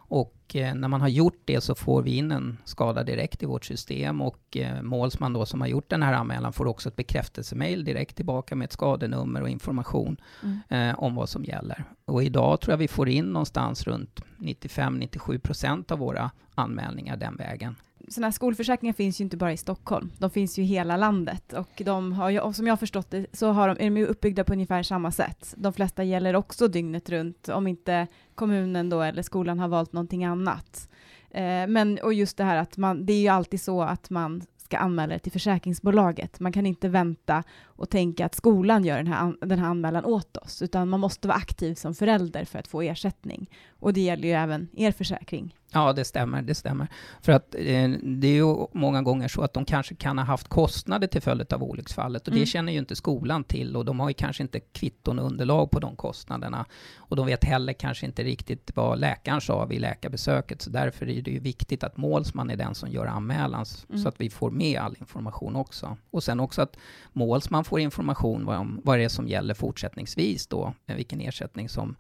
Och 0.10 0.56
eh, 0.56 0.76
när 0.76 0.88
man 0.88 1.02
har 1.02 1.08
gjort 1.08 1.42
det 1.46 1.62
så 1.62 1.76
får 1.76 2.02
vi 2.02 2.16
in 2.16 2.32
en 2.32 2.58
skada 2.66 3.04
direkt 3.04 3.44
i 3.44 3.46
vårt 3.46 3.66
system 3.66 4.22
och 4.22 4.58
eh, 4.58 4.82
målsman 4.82 5.34
då 5.34 5.46
som 5.46 5.62
har 5.62 5.68
gjort 5.68 5.90
den 5.90 6.04
här 6.04 6.14
anmälan 6.14 6.54
får 6.54 6.66
också 6.68 6.90
ett 6.90 6.96
bekräftelsemail 6.96 7.84
direkt 7.84 8.16
tillbaka 8.16 8.56
med 8.56 8.66
ett 8.66 8.72
skadenummer 8.72 9.42
och 9.42 9.50
information 9.50 10.18
Mm. 10.44 10.60
eh, 10.90 11.00
om 11.04 11.16
vad 11.16 11.30
som 11.30 11.44
gäller. 11.44 11.84
Och 12.06 12.24
idag 12.24 12.62
tror 12.62 12.74
jag 12.74 12.78
vi 12.78 12.88
får 12.88 13.10
in 13.10 13.26
någonstans 13.26 13.88
runt 13.88 14.22
95-97 14.38 15.40
procent 15.40 15.92
av 15.92 16.00
våra 16.00 16.32
anmälningar 16.56 17.18
den 17.18 17.36
vägen. 17.36 17.76
Sådana 18.10 18.28
här 18.28 18.32
skolförsäkringar 18.32 18.94
finns 18.94 19.22
ju 19.22 19.24
inte 19.24 19.38
bara 19.38 19.54
i 19.54 19.58
Stockholm, 19.58 20.12
de 20.18 20.30
finns 20.30 20.60
ju 20.60 20.64
i 20.64 20.66
hela 20.66 20.98
landet 20.98 21.54
och 21.54 21.82
de 21.86 22.14
har 22.14 22.30
ju, 22.30 22.40
och 22.40 22.56
som 22.56 22.68
jag 22.68 22.72
har 22.72 22.78
förstått 22.78 23.12
det 23.12 23.26
så 23.34 23.52
har 23.52 23.68
de, 23.68 23.74
är 23.74 23.90
de 23.90 23.98
ju 23.98 24.06
uppbyggda 24.06 24.44
på 24.44 24.54
ungefär 24.54 24.84
samma 24.84 25.12
sätt. 25.12 25.54
De 25.58 25.74
flesta 25.74 26.04
gäller 26.04 26.36
också 26.36 26.68
dygnet 26.68 27.10
runt, 27.10 27.50
om 27.50 27.68
inte 27.68 28.08
kommunen 28.36 28.90
då 28.90 29.02
eller 29.02 29.22
skolan 29.22 29.60
har 29.60 29.68
valt 29.68 29.94
någonting 29.94 30.26
annat. 30.26 30.90
Eh, 31.32 31.68
men, 31.68 32.00
och 32.04 32.14
just 32.14 32.38
det 32.38 32.44
här 32.44 32.56
att 32.56 32.78
man, 32.78 33.06
det 33.06 33.14
är 33.14 33.22
ju 33.22 33.28
alltid 33.28 33.62
så 33.62 33.82
att 33.82 34.10
man 34.10 34.42
ska 34.58 34.78
anmäla 34.78 35.14
det 35.14 35.20
till 35.20 35.32
försäkringsbolaget. 35.32 36.40
Man 36.40 36.52
kan 36.52 36.66
inte 36.66 36.90
vänta 36.90 37.44
och 37.64 37.90
tänka 37.90 38.26
att 38.26 38.36
skolan 38.36 38.86
gör 38.86 38.98
den 38.98 39.08
här, 39.08 39.34
den 39.42 39.60
här 39.60 39.68
anmälan 39.68 40.06
åt 40.06 40.38
oss, 40.38 40.62
utan 40.62 40.90
man 40.90 41.00
måste 41.00 41.28
vara 41.28 41.38
aktiv 41.38 41.76
som 41.76 41.96
förälder 41.96 42.46
för 42.46 42.60
att 42.60 42.68
få 42.68 42.82
ersättning. 42.82 43.50
Och 43.70 43.94
det 43.94 44.02
gäller 44.02 44.28
ju 44.28 44.34
även 44.34 44.68
er 44.74 44.92
försäkring. 44.92 45.56
Ja, 45.72 45.94
det 45.94 46.06
stämmer, 46.06 46.42
det 46.42 46.56
stämmer. 46.56 46.88
För 47.22 47.32
att 47.32 47.56
eh, 47.56 47.90
det 48.04 48.28
är 48.28 48.36
ju 48.36 48.56
många 48.74 49.02
gånger 49.02 49.28
så 49.28 49.42
att 49.42 49.54
de 49.54 49.66
kanske 49.66 49.96
kan 49.96 50.18
ha 50.18 50.26
haft 50.26 50.48
kostnader 50.48 51.08
till 51.08 51.22
följd 51.22 51.54
av 51.54 51.64
olycksfallet 51.64 52.22
och 52.22 52.28
Mm. 52.34 52.40
det 52.40 52.46
känner 52.46 52.72
ju 52.74 52.80
inte 52.80 52.96
skolan 52.96 53.44
till 53.44 53.76
och 53.76 53.86
de 53.86 54.00
har 54.00 54.10
ju 54.10 54.14
kanske 54.14 54.44
inte 54.44 54.60
kvitton 54.60 55.20
och 55.20 55.26
underlag 55.26 55.72
på 55.72 55.80
de 55.80 55.96
kostnaderna. 55.96 56.66
Och 56.98 57.16
de 57.16 57.26
vet 57.26 57.44
heller 57.44 57.74
kanske 57.74 58.06
inte 58.06 58.24
riktigt 58.24 58.72
vad 58.76 59.00
läkaren 59.00 59.42
sa 59.42 59.66
vid 59.66 59.82
läkarbesöket, 59.82 60.62
så 60.62 60.70
därför 60.70 61.10
är 61.10 61.22
det 61.22 61.32
ju 61.32 61.40
viktigt 61.40 61.84
att 61.84 61.98
målsman 61.98 62.50
är 62.50 62.56
den 62.56 62.76
som 62.76 62.90
gör 62.90 63.06
anmälan, 63.06 63.66
Mm. 63.90 64.02
så 64.02 64.10
att 64.10 64.22
vi 64.22 64.30
får 64.30 64.52
med 64.52 64.80
all 64.80 64.96
information 65.00 65.56
också. 65.56 65.98
Och 66.12 66.24
sen 66.24 66.40
också 66.40 66.62
att 66.62 66.78
målsman 67.14 67.64
får 67.64 67.80
information 67.80 68.48
om, 68.50 68.82
vad 68.84 69.00
det 69.00 69.04
är 69.04 69.10
som 69.10 69.28
gäller 69.28 69.54
fortsättningsvis 69.54 70.48
då, 70.48 70.74
eh, 70.88 70.96
vilken 70.96 71.22
ersättning 71.22 71.70
som 71.70 71.96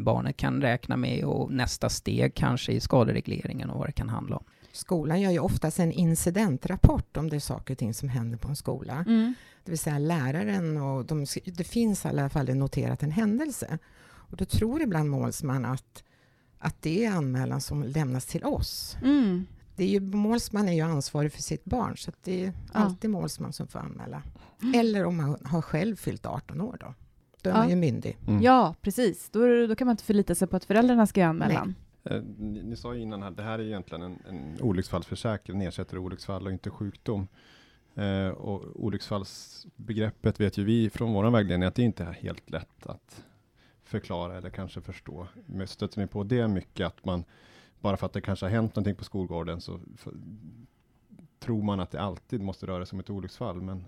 barnet 0.00 0.36
kan 0.36 0.62
räkna 0.62 0.96
med 0.96 1.24
och 1.24 1.52
nästa 1.52 1.88
steg 1.88 2.34
kanske 2.34 2.72
i 2.72 2.80
skaderegleringen 2.80 3.70
och 3.70 3.78
vad 3.78 3.88
det 3.88 3.92
kan 3.92 4.08
handla 4.08 4.36
om. 4.36 4.44
Skolan 4.72 5.20
gör 5.20 5.30
ju 5.30 5.38
oftast 5.38 5.78
en 5.78 5.92
incidentrapport 5.92 7.16
om 7.16 7.30
det 7.30 7.36
är 7.36 7.40
saker 7.40 7.74
och 7.74 7.78
ting 7.78 7.94
som 7.94 8.08
händer 8.08 8.38
på 8.38 8.48
en 8.48 8.56
skola. 8.56 9.04
Det 9.64 9.70
vill 9.70 9.78
säga 9.78 9.98
läraren 9.98 10.76
och 10.76 11.04
de, 11.04 11.26
det 11.44 11.64
finns 11.64 12.04
i 12.04 12.08
alla 12.08 12.28
fall 12.28 12.54
noterat 12.54 13.02
en 13.02 13.10
händelse. 13.10 13.78
Och 14.04 14.36
då 14.36 14.44
tror 14.44 14.82
ibland 14.82 15.10
målsman 15.10 15.64
att, 15.64 16.02
att 16.58 16.82
det 16.82 17.04
är 17.04 17.10
anmälan 17.10 17.60
som 17.60 17.82
lämnas 17.82 18.26
till 18.26 18.44
oss. 18.44 18.96
Mm. 19.02 19.46
Det 19.76 19.84
är 19.84 19.88
ju, 19.88 20.00
målsman 20.00 20.68
är 20.68 20.72
ju 20.72 20.80
ansvarig 20.80 21.32
för 21.32 21.42
sitt 21.42 21.64
barn 21.64 21.96
så 21.96 22.10
att 22.10 22.24
det 22.24 22.44
är 22.44 22.46
Ja. 22.46 22.52
alltid 22.72 23.10
målsman 23.10 23.52
som 23.52 23.66
får 23.66 23.78
anmäla. 23.78 24.22
Eller 24.74 25.04
om 25.04 25.16
man 25.16 25.36
har 25.44 25.62
själv 25.62 25.96
fyllt 25.96 26.26
18 26.26 26.60
år 26.60 26.76
då. 26.80 26.94
Då 27.42 27.50
är 27.50 27.54
Ja. 27.54 27.58
man 27.60 27.68
ju 27.70 27.76
myndig. 27.76 28.16
Mm. 28.28 28.42
Ja, 28.42 28.74
precis. 28.82 29.30
Då, 29.30 29.66
då 29.66 29.74
kan 29.76 29.86
man 29.86 29.92
inte 29.92 30.04
förlita 30.04 30.34
sig 30.34 30.48
på 30.48 30.56
att 30.56 30.64
föräldrarna 30.64 31.06
ska 31.06 31.20
göra 31.20 31.30
anmälan. 31.30 31.74
Eh, 32.04 32.22
Ni, 32.38 32.62
ni 32.62 32.76
sa 32.76 32.94
ju 32.94 33.00
innan 33.00 33.22
här, 33.22 33.30
det 33.30 33.42
här 33.42 33.58
är 33.58 33.62
egentligen 33.62 34.02
en, 34.02 34.18
en 34.28 34.60
olycksfallsförsäkring, 34.60 35.62
ersätter 35.62 35.98
olycksfall 35.98 36.46
och 36.46 36.52
inte 36.52 36.70
sjukdom. 36.70 37.28
Eh, 37.94 38.28
och 38.28 38.84
olycksfallsbegreppet 38.84 40.40
vet 40.40 40.58
ju 40.58 40.64
vi 40.64 40.90
från 40.90 41.12
vår 41.12 41.30
vägledning 41.30 41.66
att 41.66 41.74
det 41.74 41.82
inte 41.82 42.04
är 42.04 42.12
helt 42.12 42.50
lätt 42.50 42.86
att 42.86 43.24
förklara 43.82 44.36
eller 44.38 44.50
kanske 44.50 44.80
förstå. 44.80 45.26
Men 45.46 45.66
stöter 45.66 46.00
ni 46.00 46.06
på 46.06 46.24
det 46.24 46.48
mycket 46.48 46.86
att 46.86 47.04
man, 47.04 47.24
bara 47.80 47.96
för 47.96 48.06
att 48.06 48.12
det 48.12 48.20
kanske 48.20 48.46
har 48.46 48.50
hänt 48.50 48.76
någonting 48.76 48.94
på 48.96 49.04
skolgården 49.04 49.60
så 49.60 49.80
f- 49.94 50.08
tror 51.40 51.62
man 51.62 51.80
att 51.80 51.90
det 51.90 52.00
alltid 52.00 52.40
måste 52.40 52.66
röra 52.66 52.86
sig 52.86 52.96
om 52.96 53.00
ett 53.00 53.10
olycksfall. 53.10 53.60
Men 53.60 53.84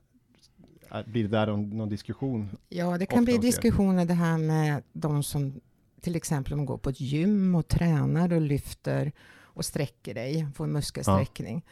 blir 1.07 1.23
det 1.23 1.29
där 1.29 1.47
någon, 1.47 1.71
någon 1.71 1.89
diskussion? 1.89 2.49
Ja, 2.69 2.85
det 2.87 2.93
Ofta 2.93 3.07
kan 3.07 3.25
bli 3.25 3.35
er. 3.35 3.39
diskussioner 3.39 4.05
det 4.05 4.15
här 4.15 4.39
med 4.39 4.83
de 4.93 5.23
som 5.23 5.61
till 6.01 6.17
exempel 6.17 6.53
om 6.53 6.67
går 6.67 6.79
på 6.79 6.91
ett 6.91 7.01
gym 7.01 7.55
och 7.55 7.69
tränar 7.69 8.33
och 8.33 8.41
lyfter 8.41 9.13
och 9.43 9.65
sträcker 9.65 10.15
dig, 10.15 10.47
får 10.55 10.65
en 10.65 10.73
muskelsträckning. 10.73 11.63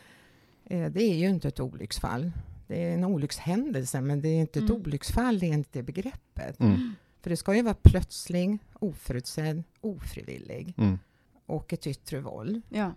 Eh, 0.64 0.90
Det 0.90 1.02
är 1.02 1.14
ju 1.14 1.28
inte 1.28 1.48
ett 1.48 1.60
olycksfall. 1.60 2.30
Det 2.66 2.84
är 2.84 2.94
en 2.94 3.04
olyckshändelse, 3.04 4.00
men 4.00 4.20
det 4.20 4.28
är 4.28 4.40
inte 4.40 4.58
ett 4.58 4.70
Mm. 4.70 4.82
olycksfall 4.82 5.42
enligt 5.42 5.72
det 5.72 5.82
begreppet. 5.82 6.60
Mm. 6.60 6.94
För 7.22 7.30
det 7.30 7.36
ska 7.36 7.54
ju 7.56 7.62
vara 7.62 7.74
plötslig, 7.82 8.58
oförutsedd, 8.74 9.62
ofrivillig 9.80 10.74
Mm. 10.78 10.98
och 11.46 11.72
ett 11.72 11.86
yttre 11.86 12.20
våld. 12.20 12.62
Ja. 12.68 12.92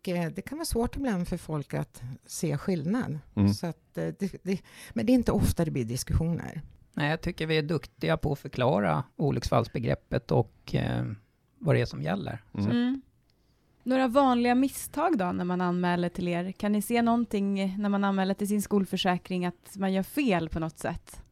Och 0.00 0.08
eh, 0.08 0.30
det 0.30 0.42
kan 0.42 0.58
vara 0.58 0.64
svårt 0.64 0.96
ibland 0.96 1.28
för 1.28 1.36
folk 1.36 1.74
att 1.74 2.02
se 2.26 2.56
skillnad. 2.58 3.18
Mm. 3.34 3.54
Så 3.54 3.66
att, 3.66 3.98
eh, 3.98 4.08
det, 4.18 4.36
det, 4.42 4.62
men 4.92 5.06
det 5.06 5.12
är 5.12 5.14
inte 5.14 5.32
ofta 5.32 5.64
det 5.64 5.70
blir 5.70 5.84
diskussioner. 5.84 6.62
Nej, 6.92 7.10
jag 7.10 7.20
tycker 7.20 7.46
vi 7.46 7.58
är 7.58 7.62
duktiga 7.62 8.16
på 8.16 8.32
att 8.32 8.38
förklara 8.38 9.04
olycksfallsbegreppet 9.16 10.30
och 10.30 10.74
eh, 10.74 11.04
vad 11.58 11.74
det 11.74 11.80
är 11.80 11.86
som 11.86 12.02
gäller. 12.02 12.42
Mm. 12.54 12.70
Mm. 12.70 13.02
Några 13.82 14.08
vanliga 14.08 14.54
misstag 14.54 15.18
då 15.18 15.32
när 15.32 15.44
man 15.44 15.60
anmäler 15.60 16.08
till 16.08 16.28
er? 16.28 16.52
Kan 16.52 16.72
ni 16.72 16.82
se 16.82 17.02
någonting 17.02 17.76
när 17.78 17.88
man 17.88 18.04
anmäler 18.04 18.34
till 18.34 18.48
sin 18.48 18.62
skolförsäkring 18.62 19.46
att 19.46 19.76
man 19.76 19.92
gör 19.92 20.02
fel 20.02 20.48
på 20.48 20.60
något 20.60 20.78
sätt? 20.78 21.22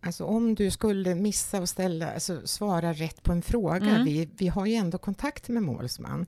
Alltså 0.00 0.24
om 0.24 0.54
du 0.54 0.70
skulle 0.70 1.14
missa 1.14 1.58
att 1.58 1.68
ställa, 1.68 2.12
alltså 2.12 2.46
svara 2.46 2.92
rätt 2.92 3.22
på 3.22 3.32
en 3.32 3.42
fråga. 3.42 3.90
Mm. 3.90 4.04
Vi, 4.04 4.28
vi 4.36 4.48
har 4.48 4.66
ju 4.66 4.74
ändå 4.74 4.98
kontakt 4.98 5.48
med 5.48 5.62
målsman. 5.62 6.26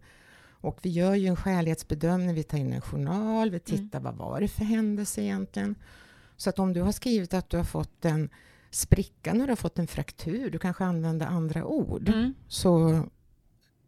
Och 0.62 0.78
vi 0.82 0.90
gör 0.90 1.14
ju 1.14 1.26
en 1.26 1.36
skälighetsbedömning, 1.36 2.34
vi 2.34 2.42
tar 2.42 2.58
in 2.58 2.72
en 2.72 2.80
journal, 2.80 3.50
vi 3.50 3.60
tittar 3.60 4.00
vad 4.00 4.14
var 4.14 4.40
det 4.40 4.48
för 4.48 4.64
händelse 4.64 5.22
egentligen. 5.22 5.74
Så 6.36 6.50
att 6.50 6.58
om 6.58 6.72
du 6.72 6.80
har 6.82 6.92
skrivit 6.92 7.34
att 7.34 7.50
du 7.50 7.56
har 7.56 7.64
fått 7.64 8.04
en 8.04 8.28
spricka 8.70 9.32
när 9.34 9.44
du 9.46 9.50
har 9.50 9.56
fått 9.56 9.78
en 9.78 9.86
fraktur, 9.86 10.50
du 10.50 10.58
kanske 10.58 10.84
använder 10.84 11.26
andra 11.26 11.64
ord, 11.64 12.08
Mm. 12.08 12.34
så 12.48 13.02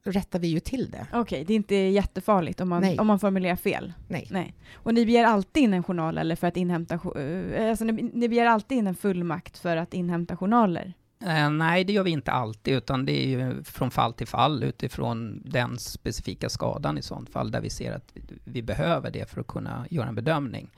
rättar 0.04 0.38
vi 0.38 0.48
ju 0.48 0.60
till 0.60 0.90
det. 0.90 1.06
Okej, 1.12 1.44
det 1.44 1.52
är 1.52 1.56
inte 1.56 1.74
jättefarligt 1.74 2.60
om 2.60 2.68
man, 2.68 2.82
Nej. 2.82 2.98
om 2.98 3.06
man 3.06 3.18
formulerar 3.20 3.56
fel. 3.56 3.92
Nej. 4.08 4.28
Nej. 4.30 4.54
Och 4.74 4.94
ni 4.94 5.06
begär 5.06 5.24
alltid 5.24 5.62
in 5.62 5.74
en 5.74 5.82
journal 5.82 6.18
eller 6.18 6.36
för 6.36 6.46
att 6.46 6.56
inhämta, 6.56 6.94
eh, 6.94 7.70
alltså 7.70 7.84
ni, 7.84 7.92
ni 8.14 8.28
begär 8.28 8.46
alltid 8.46 8.78
in 8.78 8.86
en 8.86 8.94
fullmakt 8.94 9.58
för 9.58 9.76
att 9.76 9.94
inhämta 9.94 10.36
journaler? 10.36 10.94
Eh, 11.24 11.50
nej, 11.50 11.84
det 11.84 11.92
gör 11.92 12.02
vi 12.02 12.10
inte 12.10 12.32
alltid, 12.32 12.74
utan 12.74 13.04
det 13.04 13.12
är 13.12 13.28
ju 13.28 13.64
från 13.64 13.90
fall 13.90 14.12
till 14.12 14.26
fall 14.26 14.62
utifrån 14.62 15.42
den 15.44 15.78
specifika 15.78 16.48
skadan 16.48 16.98
i 16.98 17.02
sånt 17.02 17.30
fall, 17.30 17.50
där 17.50 17.60
vi 17.60 17.70
ser 17.70 17.92
att 17.92 18.12
vi, 18.44 18.62
behöver 18.62 19.10
det 19.10 19.30
för 19.30 19.40
att 19.40 19.46
kunna 19.46 19.86
göra 19.90 20.08
en 20.08 20.14
bedömning. 20.14 20.70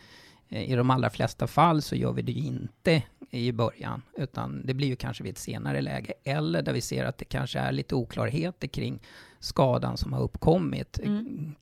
Eh, 0.49 0.71
I 0.71 0.75
de 0.75 0.91
allra 0.91 1.11
flesta 1.11 1.47
fall 1.47 1.83
så 1.83 1.97
gör 1.97 2.13
vi 2.13 2.23
det 2.23 2.33
ju 2.33 2.47
inte 2.47 3.03
i 3.31 3.53
början, 3.53 4.03
utan 4.17 4.67
det 4.67 4.75
blir 4.75 4.89
ju 4.89 4.97
kanske 4.97 5.23
vid 5.25 5.33
ett 5.33 5.39
senare 5.39 5.81
läge, 5.81 6.13
eller 6.25 6.63
där 6.63 6.73
vi 6.73 6.81
ser 6.81 7.05
att 7.05 7.19
det 7.19 7.25
kanske 7.25 7.59
är 7.59 7.73
lite 7.73 7.95
oklarheter 7.95 8.69
kring 8.69 9.03
skadan 9.39 9.97
som 9.97 10.13
har 10.13 10.21
uppkommit. 10.21 10.99
Mm. 11.03 11.55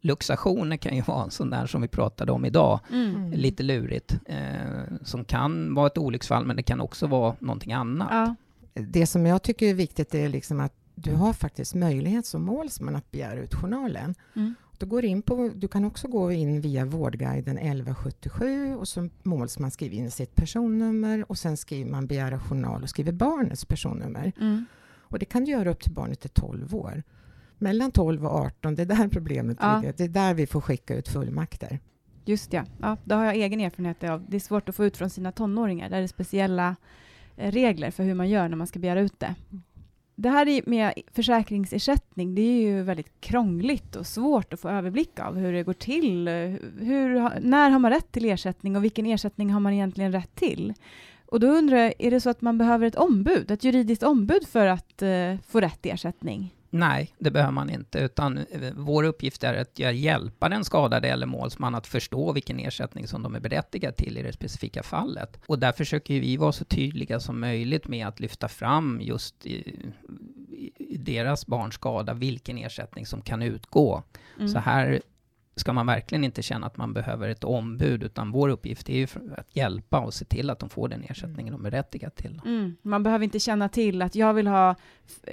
Knäluxationer 0.00 0.76
kan 0.76 0.96
ju 0.96 1.02
vara 1.06 1.24
en 1.24 1.30
sån 1.30 1.50
där 1.50 1.66
som 1.66 1.82
vi 1.82 1.88
pratade 1.88 2.32
om 2.32 2.44
idag, 2.44 2.80
Mm. 2.92 3.30
lite 3.32 3.62
lurigt, 3.62 4.18
eh, 4.26 4.38
som 5.02 5.24
kan 5.24 5.74
vara 5.74 5.86
ett 5.86 5.98
olycksfall, 5.98 6.46
men 6.46 6.56
det 6.56 6.62
kan 6.62 6.80
också 6.80 7.06
vara 7.06 7.36
någonting 7.38 7.72
annat. 7.72 8.08
Ja. 8.10 8.34
Det 8.74 9.06
som 9.06 9.26
jag 9.26 9.42
tycker 9.42 9.66
är 9.66 9.74
viktigt 9.74 10.14
är 10.14 10.28
liksom 10.28 10.60
att 10.60 10.72
du 10.94 11.14
har 11.14 11.32
faktiskt 11.32 11.74
möjlighet 11.74 12.26
som 12.26 12.42
målsman 12.42 12.96
att 12.96 13.10
begära 13.10 13.40
ut 13.40 13.54
journalen. 13.54 14.14
Mm. 14.36 14.54
Du, 14.78 14.86
går 14.86 15.04
in 15.04 15.22
på, 15.22 15.50
du 15.54 15.68
kan 15.68 15.84
också 15.84 16.08
gå 16.08 16.32
in 16.32 16.60
via 16.60 16.84
Vårdguiden 16.84 17.58
1177 17.58 18.74
och 18.74 18.88
som 18.88 19.10
målsman 19.22 19.70
skriver 19.70 19.96
in 19.96 20.10
sitt 20.10 20.34
personnummer 20.34 21.24
och 21.30 21.38
sen 21.38 21.56
skriver 21.56 21.90
man 21.90 22.06
begära 22.06 22.40
journal 22.40 22.82
och 22.82 22.88
skriver 22.90 23.12
barnets 23.12 23.64
personnummer. 23.64 24.32
Mm. 24.40 24.64
Och 25.00 25.18
det 25.18 25.24
kan 25.24 25.44
du 25.44 25.50
göra 25.50 25.70
upp 25.70 25.80
till 25.82 25.92
barnet 25.92 26.24
är 26.24 26.28
12 26.28 26.74
år. 26.74 27.02
Mellan 27.60 27.90
12 27.90 28.26
och 28.26 28.32
18, 28.34 28.74
det 28.74 28.82
är 28.82 28.86
där 28.86 29.08
problemet 29.08 29.56
Ja. 29.60 29.76
ligger. 29.80 29.94
Det 29.96 30.04
är 30.04 30.08
där 30.08 30.34
vi 30.34 30.46
får 30.46 30.60
skicka 30.60 30.94
ut 30.94 31.08
fullmakter. 31.08 31.78
Just 32.24 32.52
ja. 32.52 32.64
ja, 32.80 32.96
det 33.04 33.14
har 33.14 33.24
jag 33.24 33.34
egen 33.34 33.60
erfarenhet 33.60 34.04
av. 34.04 34.24
Det 34.28 34.36
är 34.36 34.40
svårt 34.40 34.68
att 34.68 34.76
få 34.76 34.84
ut 34.84 34.96
från 34.96 35.10
sina 35.10 35.32
tonåringar. 35.32 35.90
Där 35.90 35.96
är 35.96 36.02
det 36.02 36.08
speciella 36.08 36.76
eh, 37.36 37.52
regler 37.52 37.90
för 37.90 38.04
hur 38.04 38.14
man 38.14 38.28
gör 38.28 38.48
när 38.48 38.56
man 38.56 38.66
ska 38.66 38.78
begära 38.78 39.00
ut 39.00 39.20
det. 39.20 39.34
Det 40.14 40.28
här 40.28 40.68
med 40.70 40.92
försäkringsersättning, 41.12 42.34
det 42.34 42.42
är 42.42 42.62
ju 42.62 42.82
väldigt 42.82 43.20
krångligt 43.20 43.96
och 43.96 44.06
svårt 44.06 44.52
att 44.52 44.60
få 44.60 44.68
överblick 44.68 45.20
av 45.20 45.36
hur 45.36 45.52
det 45.52 45.62
går 45.62 45.72
till. 45.72 46.28
Hur, 46.80 47.40
när 47.40 47.70
har 47.70 47.78
man 47.78 47.90
rätt 47.90 48.12
till 48.12 48.24
ersättning 48.24 48.76
och 48.76 48.84
vilken 48.84 49.06
ersättning 49.06 49.50
har 49.50 49.60
man 49.60 49.72
egentligen 49.72 50.12
rätt 50.12 50.34
till? 50.34 50.74
Och 51.26 51.40
då 51.40 51.46
undrar 51.46 51.76
jag, 51.76 51.94
är 51.98 52.10
det 52.10 52.20
så 52.20 52.30
att 52.30 52.40
man 52.40 52.58
behöver 52.58 52.86
ett 52.86 52.96
ombud, 52.96 53.50
ett 53.50 53.64
juridiskt 53.64 54.02
ombud 54.02 54.48
för 54.48 54.66
att 54.66 55.02
uh, 55.02 55.38
få 55.48 55.60
rätt 55.60 55.86
ersättning? 55.86 56.54
Nej, 56.70 57.14
det 57.18 57.30
behöver 57.30 57.52
man 57.52 57.70
inte, 57.70 57.98
utan 57.98 58.38
eh, 58.38 58.72
vår 58.76 59.04
uppgift 59.04 59.44
är 59.44 59.54
att 59.54 59.78
hjälpa 59.78 60.48
den 60.48 60.64
skadade 60.64 61.08
eller 61.08 61.26
målsman 61.26 61.74
att 61.74 61.86
förstå 61.86 62.32
vilken 62.32 62.58
ersättning 62.58 63.06
som 63.06 63.22
de 63.22 63.34
är 63.34 63.40
berättigade 63.40 63.96
till 63.96 64.18
i 64.18 64.22
det 64.22 64.32
specifika 64.32 64.82
fallet. 64.82 65.40
Och 65.46 65.58
där 65.58 65.72
försöker 65.72 66.20
vi 66.20 66.36
vara 66.36 66.52
så 66.52 66.64
tydliga 66.64 67.20
som 67.20 67.40
möjligt 67.40 67.88
med 67.88 68.06
att 68.06 68.20
lyfta 68.20 68.48
fram 68.48 69.00
just 69.02 69.46
i, 69.46 69.76
i 70.78 70.96
deras 70.96 71.46
barns 71.46 71.74
skada, 71.74 72.14
vilken 72.14 72.58
ersättning 72.58 73.06
som 73.06 73.22
kan 73.22 73.42
utgå. 73.42 74.02
Mm. 74.36 74.48
Så 74.48 74.58
här 74.58 75.00
ska 75.60 75.72
man 75.72 75.86
verkligen 75.86 76.24
inte 76.24 76.42
känna 76.42 76.66
att 76.66 76.76
man 76.76 76.92
behöver 76.92 77.28
ett 77.28 77.44
ombud, 77.44 78.02
utan 78.02 78.30
vår 78.30 78.48
uppgift 78.48 78.88
är 78.88 78.94
ju 78.94 79.06
att 79.36 79.56
hjälpa 79.56 80.00
och 80.00 80.14
se 80.14 80.24
till 80.24 80.50
att 80.50 80.58
de 80.58 80.68
får 80.68 80.88
den 80.88 81.04
ersättningen 81.08 81.52
de 81.52 81.66
är 81.66 81.70
berättigade 81.70 82.14
till. 82.14 82.40
Mm. 82.44 82.76
Man 82.82 83.02
behöver 83.02 83.24
inte 83.24 83.38
känna 83.38 83.68
till 83.68 84.02
att 84.02 84.14
jag 84.14 84.34
vill 84.34 84.46
ha 84.46 84.76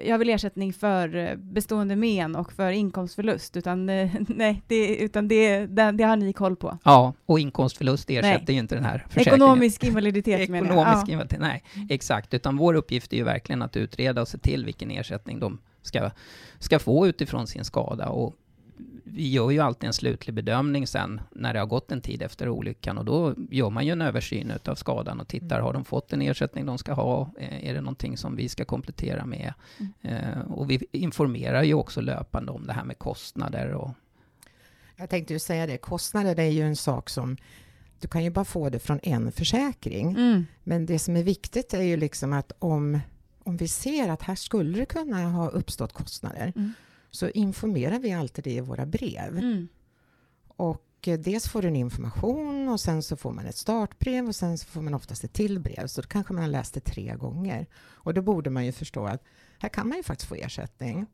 jag 0.05 0.17
vill 0.17 0.29
ersättning 0.29 0.73
för 0.73 1.15
eh, 1.15 1.35
bestående 1.35 1.95
men 1.95 2.35
och 2.35 2.53
för 2.53 2.71
inkomstförlust, 2.71 3.57
utan, 3.57 3.89
eh, 3.89 4.11
nej, 4.27 4.61
det, 4.67 4.97
utan 4.97 5.27
det, 5.27 5.65
det, 5.65 5.91
det 5.91 6.03
har 6.03 6.15
ni 6.15 6.33
koll 6.33 6.55
på. 6.55 6.77
Ja, 6.83 7.13
och 7.25 7.39
inkomstförlust 7.39 8.09
ersätter 8.09 8.43
nej. 8.47 8.55
ju 8.55 8.59
inte 8.59 8.75
den 8.75 8.85
här 8.85 9.05
försäkringen. 9.09 9.35
Ekonomisk 9.35 9.83
invaliditet 9.83 10.39
Ekonomisk 10.39 10.69
menar 10.75 10.93
jag. 10.93 11.09
invaliditet, 11.09 11.39
nej, 11.39 11.63
mm. 11.75 11.87
exakt, 11.91 12.33
utan 12.33 12.57
vår 12.57 12.73
uppgift 12.73 13.13
är 13.13 13.17
ju 13.17 13.23
verkligen 13.23 13.61
att 13.61 13.77
utreda 13.77 14.21
och 14.21 14.27
se 14.27 14.37
till 14.37 14.65
vilken 14.65 14.91
ersättning 14.91 15.39
de 15.39 15.59
ska, 15.81 16.11
ska 16.59 16.79
få 16.79 17.07
utifrån 17.07 17.47
sin 17.47 17.65
skada 17.65 18.09
och 18.09 18.35
vi 19.13 19.29
gör 19.29 19.51
ju 19.51 19.59
alltid 19.59 19.87
en 19.87 19.93
slutlig 19.93 20.33
bedömning 20.33 20.87
sen 20.87 21.21
när 21.31 21.53
det 21.53 21.59
har 21.59 21.65
gått 21.65 21.91
en 21.91 22.01
tid 22.01 22.21
efter 22.21 22.49
olyckan 22.49 22.97
och 22.97 23.05
då 23.05 23.35
gör 23.51 23.69
man 23.69 23.85
ju 23.85 23.91
en 23.91 24.01
översyn 24.01 24.53
av 24.65 24.75
skadan 24.75 25.19
och 25.19 25.27
tittar, 25.27 25.55
mm. 25.55 25.65
har 25.65 25.73
de 25.73 25.85
fått 25.85 26.13
en 26.13 26.21
ersättning 26.21 26.65
de 26.65 26.77
ska 26.77 26.93
ha? 26.93 27.33
Eh, 27.39 27.69
är 27.69 27.73
det 27.73 27.81
någonting 27.81 28.17
som 28.17 28.35
vi 28.35 28.49
ska 28.49 28.65
komplettera 28.65 29.25
med? 29.25 29.53
Mm. 29.77 29.93
Eh, 30.01 30.51
och 30.51 30.69
vi 30.69 30.85
informerar 30.91 31.63
ju 31.63 31.73
också 31.73 32.01
löpande 32.01 32.51
om 32.51 32.67
det 32.67 32.73
här 32.73 32.83
med 32.83 32.99
kostnader 32.99 33.73
och 33.73 33.89
jag 34.95 35.09
tänkte 35.09 35.33
ju 35.33 35.39
säga 35.39 35.67
det, 35.67 35.77
kostnader 35.77 36.39
är 36.39 36.49
ju 36.49 36.61
en 36.61 36.75
sak 36.75 37.09
som 37.09 37.37
du 37.99 38.07
kan 38.07 38.23
ju 38.23 38.29
bara 38.29 38.45
få 38.45 38.69
det 38.69 38.79
från 38.79 38.99
en 39.03 39.31
försäkring. 39.31 40.11
Mm. 40.11 40.45
Men 40.63 40.85
det 40.85 40.99
som 40.99 41.15
är 41.15 41.23
viktigt 41.23 41.73
är 41.73 41.81
ju 41.81 41.97
liksom 41.97 42.33
att 42.33 42.51
om, 42.59 42.99
om 43.43 43.57
vi 43.57 43.67
ser 43.67 44.09
att 44.09 44.21
här 44.21 44.35
skulle 44.35 44.79
det 44.79 44.85
kunna 44.85 45.29
ha 45.29 45.49
uppstått 45.49 45.93
kostnader, 45.93 46.53
mm 46.55 46.73
så 47.17 47.29
informerar 47.29 47.99
vi 47.99 48.13
alltid 48.13 48.43
det 48.43 48.53
i 48.53 48.59
våra 48.59 48.85
brev. 48.85 49.37
Mm. 49.37 49.67
Och 50.47 51.07
eh, 51.07 51.19
dels 51.19 51.47
får 51.47 51.61
du 51.61 51.67
en 51.67 51.75
information 51.75 52.69
och 52.69 52.79
sen 52.79 53.03
så 53.03 53.17
får 53.17 53.31
man 53.31 53.45
ett 53.45 53.57
startbrev 53.57 54.27
och 54.27 54.35
sen 54.35 54.57
så 54.57 54.65
får 54.65 54.81
man 54.81 54.93
oftast 54.93 55.23
ett 55.23 55.33
till 55.33 55.59
brev. 55.59 55.87
Så 55.87 56.01
då 56.01 56.07
kanske 56.07 56.33
man 56.33 56.43
har 56.43 56.49
läst 56.49 56.73
det 56.73 56.79
tre 56.79 57.15
gånger. 57.15 57.67
Och 57.77 58.13
då 58.13 58.21
borde 58.21 58.49
man 58.49 58.65
ju 58.65 58.71
förstå 58.71 59.05
att 59.05 59.23
här 59.59 59.69
kan 59.69 59.87
man 59.87 59.97
ju 59.97 60.03
faktiskt 60.03 60.29
få 60.29 60.35
ersättning. 60.35 61.05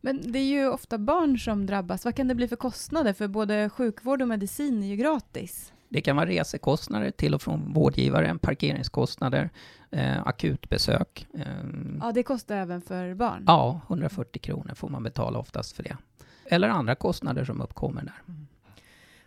Men 0.00 0.32
det 0.32 0.38
är 0.38 0.44
ju 0.44 0.68
ofta 0.68 0.98
barn 0.98 1.38
som 1.38 1.66
drabbas. 1.66 2.04
Vad 2.04 2.14
kan 2.14 2.28
det 2.28 2.34
bli 2.34 2.48
för 2.48 2.56
kostnader? 2.56 3.12
För 3.12 3.28
både 3.28 3.70
sjukvård 3.70 4.22
och 4.22 4.28
medicin 4.28 4.82
är 4.82 4.86
ju 4.86 4.96
gratis. 4.96 5.72
Det 5.92 6.00
kan 6.00 6.16
vara 6.16 6.26
resekostnader 6.26 7.10
till 7.10 7.34
och 7.34 7.42
från 7.42 7.72
vårdgivaren, 7.72 8.38
parkeringskostnader, 8.38 9.50
eh, 9.90 10.26
akutbesök. 10.26 11.26
Eh, 11.34 11.46
ja, 12.00 12.12
det 12.12 12.22
kostar 12.22 12.56
även 12.56 12.82
för 12.82 13.14
barn? 13.14 13.44
Ja, 13.46 13.80
140 13.88 14.42
kronor 14.42 14.74
får 14.74 14.88
man 14.88 15.02
betala 15.02 15.38
oftast 15.38 15.76
för 15.76 15.82
det. 15.82 15.96
Eller 16.44 16.68
andra 16.68 16.94
kostnader 16.94 17.44
som 17.44 17.60
uppkommer 17.60 18.02
där. 18.02 18.22
Mm. 18.28 18.46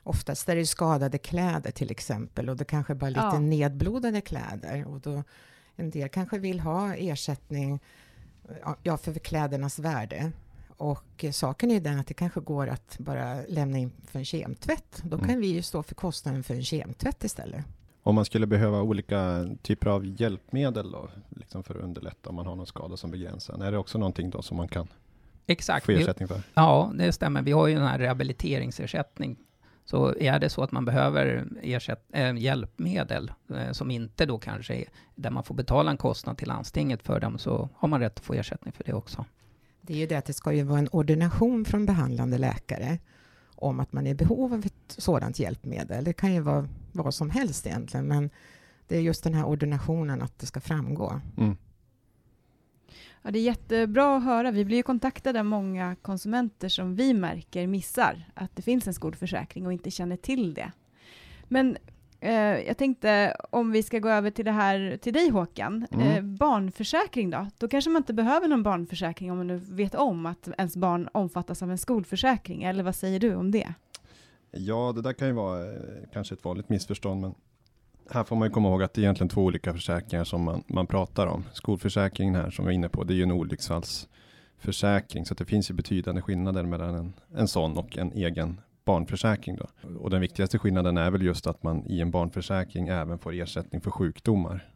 Oftast 0.03 0.49
är 0.49 0.55
det 0.55 0.65
skadade 0.65 1.17
kläder 1.17 1.71
till 1.71 1.91
exempel 1.91 2.49
och 2.49 2.57
det 2.57 2.65
kanske 2.65 2.95
bara 2.95 3.09
lite 3.09 3.21
ja. 3.21 3.39
nedblodade 3.39 4.21
kläder. 4.21 4.87
Och 4.87 4.99
då, 4.99 5.23
en 5.75 5.89
del 5.89 6.09
kanske 6.09 6.39
vill 6.39 6.59
ha 6.59 6.95
ersättning 6.95 7.79
ja, 8.83 8.97
för 8.97 9.13
klädernas 9.13 9.79
värde. 9.79 10.31
Och 10.77 11.25
saken 11.31 11.71
är 11.71 11.79
den 11.79 11.99
att 11.99 12.07
det 12.07 12.13
kanske 12.13 12.39
går 12.39 12.67
att 12.67 12.97
bara 12.99 13.41
lämna 13.47 13.77
in 13.77 13.91
för 14.07 14.19
en 14.19 14.25
kemtvätt. 14.25 15.01
Då 15.03 15.17
kan 15.17 15.29
mm. 15.29 15.41
vi 15.41 15.47
ju 15.47 15.61
stå 15.61 15.83
för 15.83 15.95
kostnaden 15.95 16.43
för 16.43 16.53
en 16.53 16.63
kemtvätt 16.63 17.23
istället. 17.23 17.65
Om 18.03 18.15
man 18.15 18.25
skulle 18.25 18.47
behöva 18.47 18.81
olika 18.81 19.49
typer 19.61 19.87
av 19.87 20.21
hjälpmedel 20.21 20.91
då, 20.91 21.09
liksom 21.29 21.63
för 21.63 21.75
att 21.75 21.81
underlätta 21.81 22.29
om 22.29 22.35
man 22.35 22.45
har 22.45 22.55
någon 22.55 22.67
skada 22.67 22.97
som 22.97 23.11
begränsar, 23.11 23.63
är 23.63 23.71
det 23.71 23.77
också 23.77 23.97
någonting 23.97 24.29
då 24.29 24.41
som 24.41 24.57
man 24.57 24.67
kan 24.67 24.87
Exakt. 25.45 25.85
få 25.85 25.91
ersättning 25.91 26.27
för? 26.27 26.41
Ja, 26.53 26.91
det 26.95 27.11
stämmer. 27.11 27.41
Vi 27.41 27.51
har 27.51 27.67
ju 27.67 27.75
den 27.75 27.87
här 27.87 27.99
rehabiliteringsersättning. 27.99 29.37
Så 29.85 30.15
är 30.19 30.39
det 30.39 30.49
så 30.49 30.63
att 30.63 30.71
man 30.71 30.85
behöver 30.85 31.47
ersätt, 31.61 32.05
äh, 32.13 32.37
hjälpmedel 32.37 33.31
äh, 33.49 33.71
som 33.71 33.91
inte 33.91 34.25
då 34.25 34.37
kanske 34.37 34.75
är 34.75 34.85
där 35.15 35.29
man 35.29 35.43
får 35.43 35.55
betala 35.55 35.91
en 35.91 35.97
kostnad 35.97 36.37
till 36.37 36.47
landstinget 36.47 37.03
för 37.03 37.19
dem, 37.19 37.37
så 37.37 37.69
har 37.75 37.87
man 37.87 37.99
rätt 37.99 38.19
att 38.19 38.25
få 38.25 38.33
ersättning 38.33 38.71
för 38.73 38.83
det 38.83 38.93
också. 38.93 39.25
Det 39.87 39.93
är 39.93 39.97
ju 39.97 40.07
det 40.07 40.15
att 40.15 40.25
det 40.25 40.33
ska 40.33 40.53
ju 40.53 40.63
vara 40.63 40.79
en 40.79 40.89
ordination 40.91 41.65
från 41.65 41.85
behandlande 41.85 42.37
läkare 42.37 42.99
om 43.55 43.79
att 43.79 43.93
man 43.93 44.07
är 44.07 44.11
i 44.11 44.15
behov 44.15 44.53
av 44.53 44.65
ett 44.65 44.73
sådant 44.87 45.39
hjälpmedel. 45.39 46.03
Det 46.03 46.13
kan 46.13 46.33
ju 46.33 46.39
vara 46.39 46.67
vad 46.91 47.13
som 47.13 47.29
helst 47.29 47.67
egentligen, 47.67 48.07
men 48.07 48.29
det 48.87 48.97
är 48.97 49.01
just 49.01 49.23
den 49.23 49.33
här 49.33 49.45
ordinationen, 49.45 50.21
att 50.21 50.39
det 50.39 50.45
ska 50.45 50.59
framgå. 50.59 51.21
Mm. 51.37 51.57
Ja, 53.21 53.31
det 53.31 53.39
är 53.39 53.43
jättebra 53.43 54.17
att 54.17 54.23
höra. 54.23 54.51
Vi 54.51 54.65
blir 54.65 54.77
ju 54.77 54.83
kontaktade 54.83 55.39
av 55.39 55.45
många 55.45 55.95
konsumenter 56.01 56.69
som 56.69 56.95
vi 56.95 57.13
märker 57.13 57.67
missar 57.67 58.29
att 58.33 58.55
det 58.55 58.61
finns 58.61 58.87
en 58.87 58.93
skolförsäkring 58.93 59.65
och 59.65 59.73
inte 59.73 59.91
känner 59.91 60.17
till 60.17 60.53
det. 60.53 60.71
Men 61.47 61.77
jag 62.67 62.77
tänkte 62.77 63.37
om 63.49 63.71
vi 63.71 63.83
ska 63.83 63.99
gå 63.99 64.09
över 64.09 64.31
till 64.31 64.45
det 64.45 64.51
här 64.51 64.97
till 65.01 65.13
dig 65.13 65.29
Håkan, 65.29 65.87
mm. 65.91 66.07
eh, 66.07 66.21
barnförsäkring 66.23 67.29
då? 67.29 67.47
Då 67.57 67.67
kanske 67.67 67.89
man 67.89 67.99
inte 67.99 68.13
behöver 68.13 68.47
någon 68.47 68.63
barnförsäkring 68.63 69.31
om 69.31 69.37
man 69.37 69.47
nu 69.47 69.57
vet 69.57 69.95
om 69.95 70.25
att 70.25 70.49
ens 70.57 70.77
barn 70.77 71.09
omfattas 71.11 71.63
av 71.63 71.71
en 71.71 71.77
skolförsäkring, 71.77 72.63
eller 72.63 72.83
vad 72.83 72.95
säger 72.95 73.19
du 73.19 73.35
om 73.35 73.51
det? 73.51 73.73
Ja, 74.51 74.91
det 74.95 75.01
där 75.01 75.13
kan 75.13 75.27
ju 75.27 75.33
vara 75.33 75.73
eh, 75.73 75.79
kanske 76.13 76.35
ett 76.35 76.43
vanligt 76.43 76.69
missförstånd, 76.69 77.21
men 77.21 77.35
här 78.09 78.23
får 78.23 78.35
man 78.35 78.47
ju 78.47 78.53
komma 78.53 78.69
ihåg 78.69 78.83
att 78.83 78.93
det 78.93 79.01
är 79.01 79.03
egentligen 79.03 79.29
två 79.29 79.43
olika 79.43 79.73
försäkringar 79.73 80.23
som 80.23 80.43
man, 80.43 80.63
man 80.67 80.87
pratar 80.87 81.27
om. 81.27 81.43
Skolförsäkringen 81.53 82.35
här 82.35 82.49
som 82.49 82.65
vi 82.65 82.71
är 82.71 82.75
inne 82.75 82.89
på, 82.89 83.03
det 83.03 83.13
är 83.13 83.15
ju 83.15 83.23
en 83.23 83.31
olycksfallsförsäkring, 83.31 85.25
så 85.25 85.33
det 85.33 85.45
finns 85.45 85.69
ju 85.69 85.73
betydande 85.73 86.21
skillnader 86.21 86.63
mellan 86.63 86.95
en, 86.95 87.13
en 87.35 87.47
sån 87.47 87.77
och 87.77 87.97
en 87.97 88.11
egen 88.11 88.61
barnförsäkring. 88.85 89.55
Då. 89.55 89.89
Och 89.99 90.09
den 90.09 90.21
viktigaste 90.21 90.59
skillnaden 90.59 90.97
är 90.97 91.11
väl 91.11 91.21
just 91.21 91.47
att 91.47 91.63
man 91.63 91.85
i 91.85 92.01
en 92.01 92.11
barnförsäkring 92.11 92.87
även 92.87 93.19
får 93.19 93.33
ersättning 93.33 93.81
för 93.81 93.91
sjukdomar. 93.91 94.69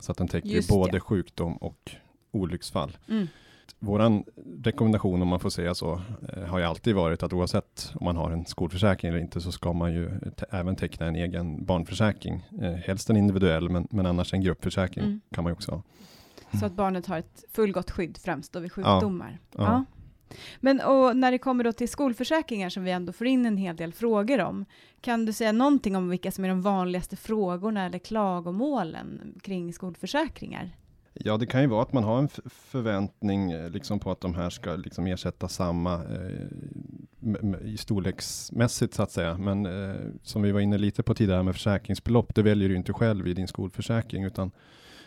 Så 0.00 0.12
att 0.12 0.18
den 0.18 0.28
täcker 0.28 0.68
både 0.68 0.92
det. 0.92 1.00
sjukdom 1.00 1.56
och 1.56 1.90
olycksfall. 2.30 2.96
Mm. 3.08 3.26
Våran 3.78 4.24
rekommendation, 4.62 5.22
om 5.22 5.28
man 5.28 5.40
får 5.40 5.50
säga 5.50 5.74
så, 5.74 6.00
eh, 6.28 6.42
har 6.42 6.58
ju 6.58 6.64
alltid 6.64 6.94
varit 6.94 7.22
att 7.22 7.32
oavsett 7.32 7.92
om 7.94 8.04
man 8.04 8.16
har 8.16 8.30
en 8.30 8.46
skolförsäkring 8.46 9.08
eller 9.08 9.20
inte, 9.20 9.40
så 9.40 9.52
ska 9.52 9.72
man 9.72 9.94
ju 9.94 10.10
även 10.50 10.76
teckna 10.76 11.06
en 11.06 11.16
egen 11.16 11.64
barnförsäkring. 11.64 12.46
Eh, 12.62 12.72
helst 12.72 13.10
en 13.10 13.16
individuell, 13.16 13.68
men, 13.68 13.88
men 13.90 14.06
annars 14.06 14.34
en 14.34 14.40
gruppförsäkring 14.40 15.04
mm. 15.04 15.20
kan 15.30 15.44
man 15.44 15.50
ju 15.50 15.54
också 15.54 15.70
ha. 15.70 15.82
Så 16.60 16.66
att 16.66 16.72
barnet 16.72 17.06
har 17.06 17.18
ett 17.18 17.44
fullgott 17.52 17.90
skydd 17.90 18.18
främst 18.18 18.52
då 18.52 18.60
vid 18.60 18.72
sjukdomar. 18.72 19.38
Ja. 19.52 19.62
ja. 19.62 19.84
Men 20.60 20.80
och 20.80 21.16
när 21.16 21.30
det 21.30 21.38
kommer 21.38 21.64
då 21.64 21.72
till 21.72 21.88
skolförsäkringar 21.88 22.68
som 22.68 22.84
vi 22.84 22.90
ändå 22.90 23.12
får 23.12 23.26
in 23.26 23.46
en 23.46 23.56
hel 23.56 23.76
del 23.76 23.92
frågor 23.92 24.40
om, 24.40 24.64
kan 25.00 25.26
du 25.26 25.32
säga 25.32 25.52
någonting 25.52 25.96
om 25.96 26.08
vilka 26.08 26.30
som 26.30 26.44
är 26.44 26.48
de 26.48 26.62
vanligaste 26.62 27.16
frågorna 27.16 27.86
eller 27.86 27.98
klagomålen 27.98 29.34
kring 29.42 29.72
skolförsäkringar? 29.72 30.70
Ja, 31.16 31.36
det 31.36 31.46
kan 31.46 31.60
ju 31.60 31.66
vara 31.66 31.82
att 31.82 31.92
man 31.92 32.04
har 32.04 32.18
en 32.18 32.28
förväntning 32.46 33.52
eh, 33.52 33.70
liksom 33.70 34.00
på 34.00 34.10
att 34.10 34.20
de 34.20 34.34
här 34.34 34.50
ska 34.50 34.76
liksom 34.76 35.06
ersätta 35.06 35.48
samma 35.48 35.94
eh, 35.94 37.64
i 37.64 37.76
storleksmässigt 37.76 38.94
så 38.94 39.02
att 39.02 39.10
säga. 39.10 39.38
Men 39.38 39.66
eh, 39.66 39.96
som 40.22 40.42
vi 40.42 40.52
var 40.52 40.60
inne 40.60 40.78
lite 40.78 41.02
på 41.02 41.14
tidigare 41.14 41.42
med 41.42 41.54
försäkringsbelopp, 41.54 42.34
det 42.34 42.42
väljer 42.42 42.68
du 42.68 42.76
inte 42.76 42.92
själv 42.92 43.28
i 43.28 43.34
din 43.34 43.48
skolförsäkring, 43.48 44.24
utan 44.24 44.50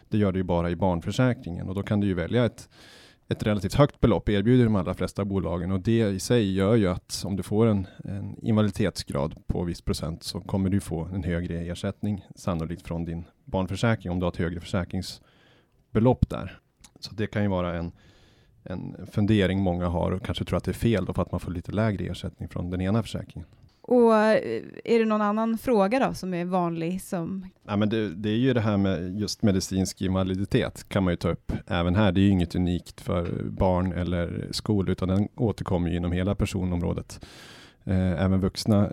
det 0.10 0.18
gör 0.18 0.32
du 0.32 0.40
ju 0.40 0.44
bara 0.44 0.70
i 0.70 0.76
barnförsäkringen 0.76 1.70
och 1.70 1.76
då 1.76 1.84
kan 1.84 2.00
du 2.00 2.08
ju 2.08 2.14
välja 2.14 2.46
ett 2.46 2.70
ett 3.30 3.44
relativt 3.44 3.74
högt 3.74 4.00
belopp 4.00 4.30
erbjuder 4.30 4.64
de 4.64 4.76
allra 4.76 4.94
flesta 4.94 5.26
bolagen 5.26 5.72
och 5.72 5.80
det 5.80 6.00
i 6.00 6.20
sig 6.20 6.54
gör 6.54 6.76
ju 6.76 6.88
att 6.88 7.24
om 7.26 7.36
du 7.36 7.44
får 7.44 7.66
en, 7.66 7.88
en 8.04 8.38
invaliditetsgrad 8.42 9.48
på 9.48 9.64
viss 9.64 9.82
procent 9.82 10.24
så 10.24 10.42
kommer 10.42 10.70
du 10.70 10.80
få 10.80 11.06
en 11.06 11.24
högre 11.24 11.60
ersättning 11.60 12.26
sannolikt 12.36 12.88
från 12.88 13.06
din 13.06 13.26
barnförsäkring 13.46 14.12
om 14.12 14.20
du 14.20 14.26
har 14.26 14.32
ett 14.32 14.38
högre 14.38 14.60
försäkringsbelopp 14.60 16.30
där. 16.30 16.60
Så 17.00 17.14
det 17.16 17.28
kan 17.28 17.44
ju 17.44 17.50
vara 17.50 17.78
en, 17.78 17.92
en 18.64 19.08
fundering 19.12 19.62
många 19.62 19.88
har 19.88 20.12
och 20.12 20.24
kanske 20.24 20.46
tror 20.46 20.58
att 20.58 20.64
det 20.64 20.72
är 20.72 20.74
fel 20.74 21.06
då 21.06 21.14
för 21.14 21.22
att 21.22 21.32
man 21.32 21.40
får 21.40 21.52
lite 21.52 21.72
lägre 21.72 22.06
ersättning 22.06 22.50
från 22.50 22.70
den 22.70 22.82
ena 22.82 23.04
försäkringen. 23.04 23.48
Och 23.88 24.16
eh, 24.16 24.64
är 24.84 25.00
det 25.00 25.06
någon 25.06 25.22
annan 25.22 25.58
fråga 25.58 26.08
då 26.08 26.14
som 26.14 26.34
är 26.34 26.46
vanlig 26.46 27.02
som... 27.02 27.46
Ja, 27.68 27.76
men 27.76 27.90
det, 27.90 28.16
det, 28.16 28.30
är 28.30 28.36
ju 28.36 28.54
det 28.54 28.62
här 28.62 28.78
med 28.78 29.20
just 29.20 29.44
medicinsk 29.44 30.02
invaliditet 30.02 30.90
kan 30.90 31.04
man 31.04 31.14
ju 31.14 31.18
ta 31.18 31.30
upp 31.30 31.52
även 31.68 31.96
här. 31.96 32.12
Det 32.12 32.20
är 32.20 32.24
ju 32.24 32.30
inget 32.30 32.56
unikt 32.56 33.02
för 33.02 33.44
barn 33.44 33.92
eller 33.92 34.48
skol, 34.52 34.90
utan 34.90 35.08
den 35.08 35.28
återkommer 35.36 35.90
ju 35.90 35.98
inom 35.98 36.12
hela 36.12 36.36
personområdet. 36.36 37.26
Eh, 37.84 38.24
även 38.24 38.40
vuxna 38.40 38.90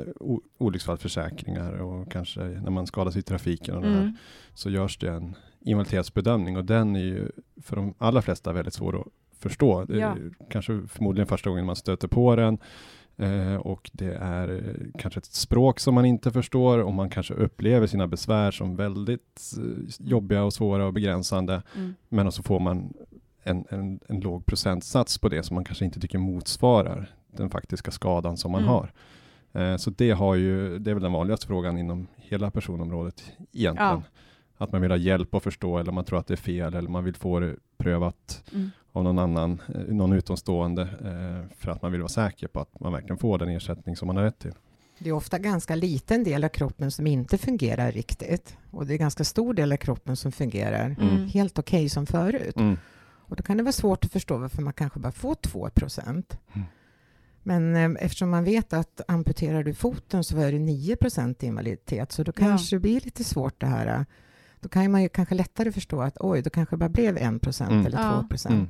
olycksfallsförsäkringar 0.58 1.72
och 1.72 2.12
kanske 2.12 2.40
när 2.40 2.70
man 2.70 2.86
skadas 2.86 3.16
i 3.16 3.22
trafiken 3.22 3.76
och 3.76 3.84
mm. 3.84 3.94
här, 3.94 4.12
så 4.54 4.70
görs 4.70 4.98
det 4.98 5.10
en 5.10 5.34
invaliditetsbedömning 5.60 6.56
och 6.56 6.64
den 6.64 6.96
är 6.96 7.00
ju 7.00 7.28
för 7.62 7.76
de 7.76 7.94
allra 7.98 8.22
flesta 8.22 8.52
väldigt 8.52 8.74
svår 8.74 9.00
att 9.00 9.06
förstå. 9.38 9.86
Ja. 9.88 10.16
kanske 10.50 10.80
förmodligen 10.88 11.26
första 11.26 11.50
gången 11.50 11.66
man 11.66 11.76
stöter 11.76 12.08
på 12.08 12.36
den. 12.36 12.58
Eh, 13.16 13.54
och 13.54 13.90
det 13.92 14.14
är 14.14 14.48
eh, 14.48 14.90
kanske 14.98 15.18
ett 15.18 15.24
språk 15.24 15.80
som 15.80 15.94
man 15.94 16.04
inte 16.04 16.30
förstår 16.30 16.78
och 16.78 16.92
man 16.92 17.10
kanske 17.10 17.34
upplever 17.34 17.86
sina 17.86 18.06
besvär 18.06 18.50
som 18.50 18.76
väldigt 18.76 19.52
eh, 19.58 20.06
jobbiga 20.08 20.44
och 20.44 20.52
svåra 20.52 20.86
och 20.86 20.92
begränsande. 20.92 21.62
Mm. 21.76 21.94
Men 22.08 22.32
så 22.32 22.42
får 22.42 22.60
man 22.60 22.92
en, 23.42 23.64
en, 23.70 24.00
en, 24.08 24.20
låg 24.20 24.46
procentsats 24.46 25.18
på 25.18 25.28
det 25.28 25.42
som 25.42 25.54
man 25.54 25.64
kanske 25.64 25.84
inte 25.84 26.00
tycker 26.00 26.18
motsvarar 26.18 27.14
den 27.30 27.50
faktiska 27.50 27.90
skadan 27.90 28.36
som 28.36 28.52
man 28.52 28.62
mm. 28.62 28.74
har. 28.74 28.92
Eh, 29.52 29.76
så 29.76 29.90
det, 29.90 30.10
har 30.10 30.34
ju, 30.34 30.78
det 30.78 30.90
är 30.90 30.94
väl 30.94 31.02
den 31.02 31.12
vanligaste 31.12 31.46
frågan 31.46 31.78
inom 31.78 32.06
hela 32.16 32.50
personområdet 32.50 33.32
egentligen. 33.52 33.90
Ja. 33.90 34.02
Att 34.64 34.72
man 34.72 34.80
vill 34.80 34.90
ha 34.90 34.98
hjälp 34.98 35.34
att 35.34 35.42
förstå 35.42 35.78
eller 35.78 35.92
man 35.92 36.04
tror 36.04 36.18
att 36.18 36.26
det 36.26 36.34
är 36.34 36.36
fel 36.36 36.74
eller 36.74 36.88
man 36.88 37.04
vill 37.04 37.14
få 37.14 37.40
det 37.40 37.56
prövat 37.76 38.42
mm. 38.52 38.70
av 38.92 39.04
någon 39.04 39.18
annan, 39.18 39.62
eh, 39.74 39.94
någon 39.94 40.12
utomstående 40.12 40.82
eh, 40.82 41.56
för 41.58 41.70
att 41.70 41.82
man 41.82 41.92
vill 41.92 42.00
vara 42.00 42.08
säker 42.08 42.48
på 42.48 42.60
att 42.60 42.80
man 42.80 42.92
verkligen 42.92 43.18
får 43.18 43.38
den 43.38 43.48
ersättning 43.48 43.96
som 43.96 44.06
man 44.06 44.16
har 44.16 44.24
rätt 44.24 44.38
till. 44.38 44.52
Det 44.98 45.08
är 45.08 45.12
ofta 45.12 45.38
ganska 45.38 45.74
liten 45.74 46.24
del 46.24 46.44
av 46.44 46.48
kroppen 46.48 46.90
som 46.90 47.06
inte 47.06 47.38
fungerar 47.38 47.92
riktigt 47.92 48.56
och 48.70 48.86
det 48.86 48.94
är 48.94 48.98
ganska 48.98 49.24
stor 49.24 49.54
del 49.54 49.72
av 49.72 49.76
kroppen 49.76 50.16
som 50.16 50.32
fungerar 50.32 50.96
mm. 51.00 51.28
helt 51.28 51.58
okej 51.58 51.78
okay 51.78 51.88
som 51.88 52.06
förut. 52.06 52.56
Mm. 52.56 52.76
Och 53.26 53.36
då 53.36 53.42
kan 53.42 53.56
det 53.56 53.62
vara 53.62 53.72
svårt 53.72 54.04
att 54.04 54.12
förstå 54.12 54.36
varför 54.36 54.62
man 54.62 54.72
kanske 54.72 55.00
bara 55.00 55.12
får 55.12 55.34
2 55.34 55.70
procent. 55.74 56.38
Mm. 56.52 56.66
Men 57.42 57.76
eh, 57.76 58.04
eftersom 58.04 58.30
man 58.30 58.44
vet 58.44 58.72
att 58.72 59.00
amputerar 59.08 59.64
du 59.64 59.74
foten 59.74 60.24
så 60.24 60.38
är 60.38 60.52
det 60.52 60.58
9% 60.58 61.44
invaliditet, 61.44 62.12
så 62.12 62.22
då 62.22 62.32
kanske 62.32 62.74
ja. 62.74 62.78
det 62.78 62.82
blir 62.82 63.00
lite 63.00 63.24
svårt 63.24 63.60
det 63.60 63.66
här. 63.66 64.06
Då 64.64 64.68
kan 64.68 64.90
man 64.90 65.02
ju 65.02 65.08
kanske 65.08 65.34
lättare 65.34 65.72
förstå 65.72 66.00
att 66.00 66.16
oj, 66.20 66.42
då 66.42 66.50
kanske 66.50 66.76
det 66.76 66.78
bara 66.78 66.88
blev 66.88 67.16
1 67.16 67.40
procent 67.42 67.70
mm. 67.70 67.86
eller 67.86 67.96
2 67.96 68.02
ja. 68.02 68.26
procent. 68.30 68.54
Mm. 68.54 68.68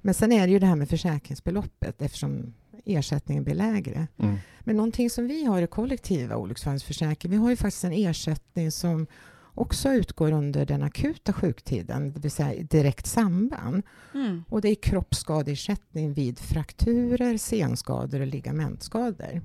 Men 0.00 0.14
sen 0.14 0.32
är 0.32 0.46
det 0.46 0.52
ju 0.52 0.58
det 0.58 0.66
här 0.66 0.76
med 0.76 0.88
försäkringsbeloppet 0.88 2.02
eftersom 2.02 2.52
ersättningen 2.84 3.44
blir 3.44 3.54
lägre. 3.54 4.06
Mm. 4.18 4.36
Men 4.60 4.76
någonting 4.76 5.10
som 5.10 5.26
vi 5.26 5.44
har 5.44 5.62
i 5.62 5.66
kollektiva 5.66 6.36
olycksfallsförsäkring, 6.36 7.32
vi 7.32 7.36
har 7.38 7.50
ju 7.50 7.56
faktiskt 7.56 7.84
en 7.84 7.92
ersättning 7.92 8.70
som 8.70 9.06
också 9.54 9.92
utgår 9.92 10.32
under 10.32 10.66
den 10.66 10.82
akuta 10.82 11.32
sjuktiden, 11.32 12.12
det 12.12 12.20
vill 12.20 12.30
säga 12.30 12.62
direkt 12.62 13.06
samband. 13.06 13.82
Mm. 14.14 14.44
Och 14.48 14.60
det 14.60 14.68
är 14.68 14.74
kroppsskadeersättning 14.74 16.12
vid 16.12 16.38
frakturer, 16.38 17.36
senskador 17.36 18.20
och 18.20 18.26
ligamentskador. 18.26 19.40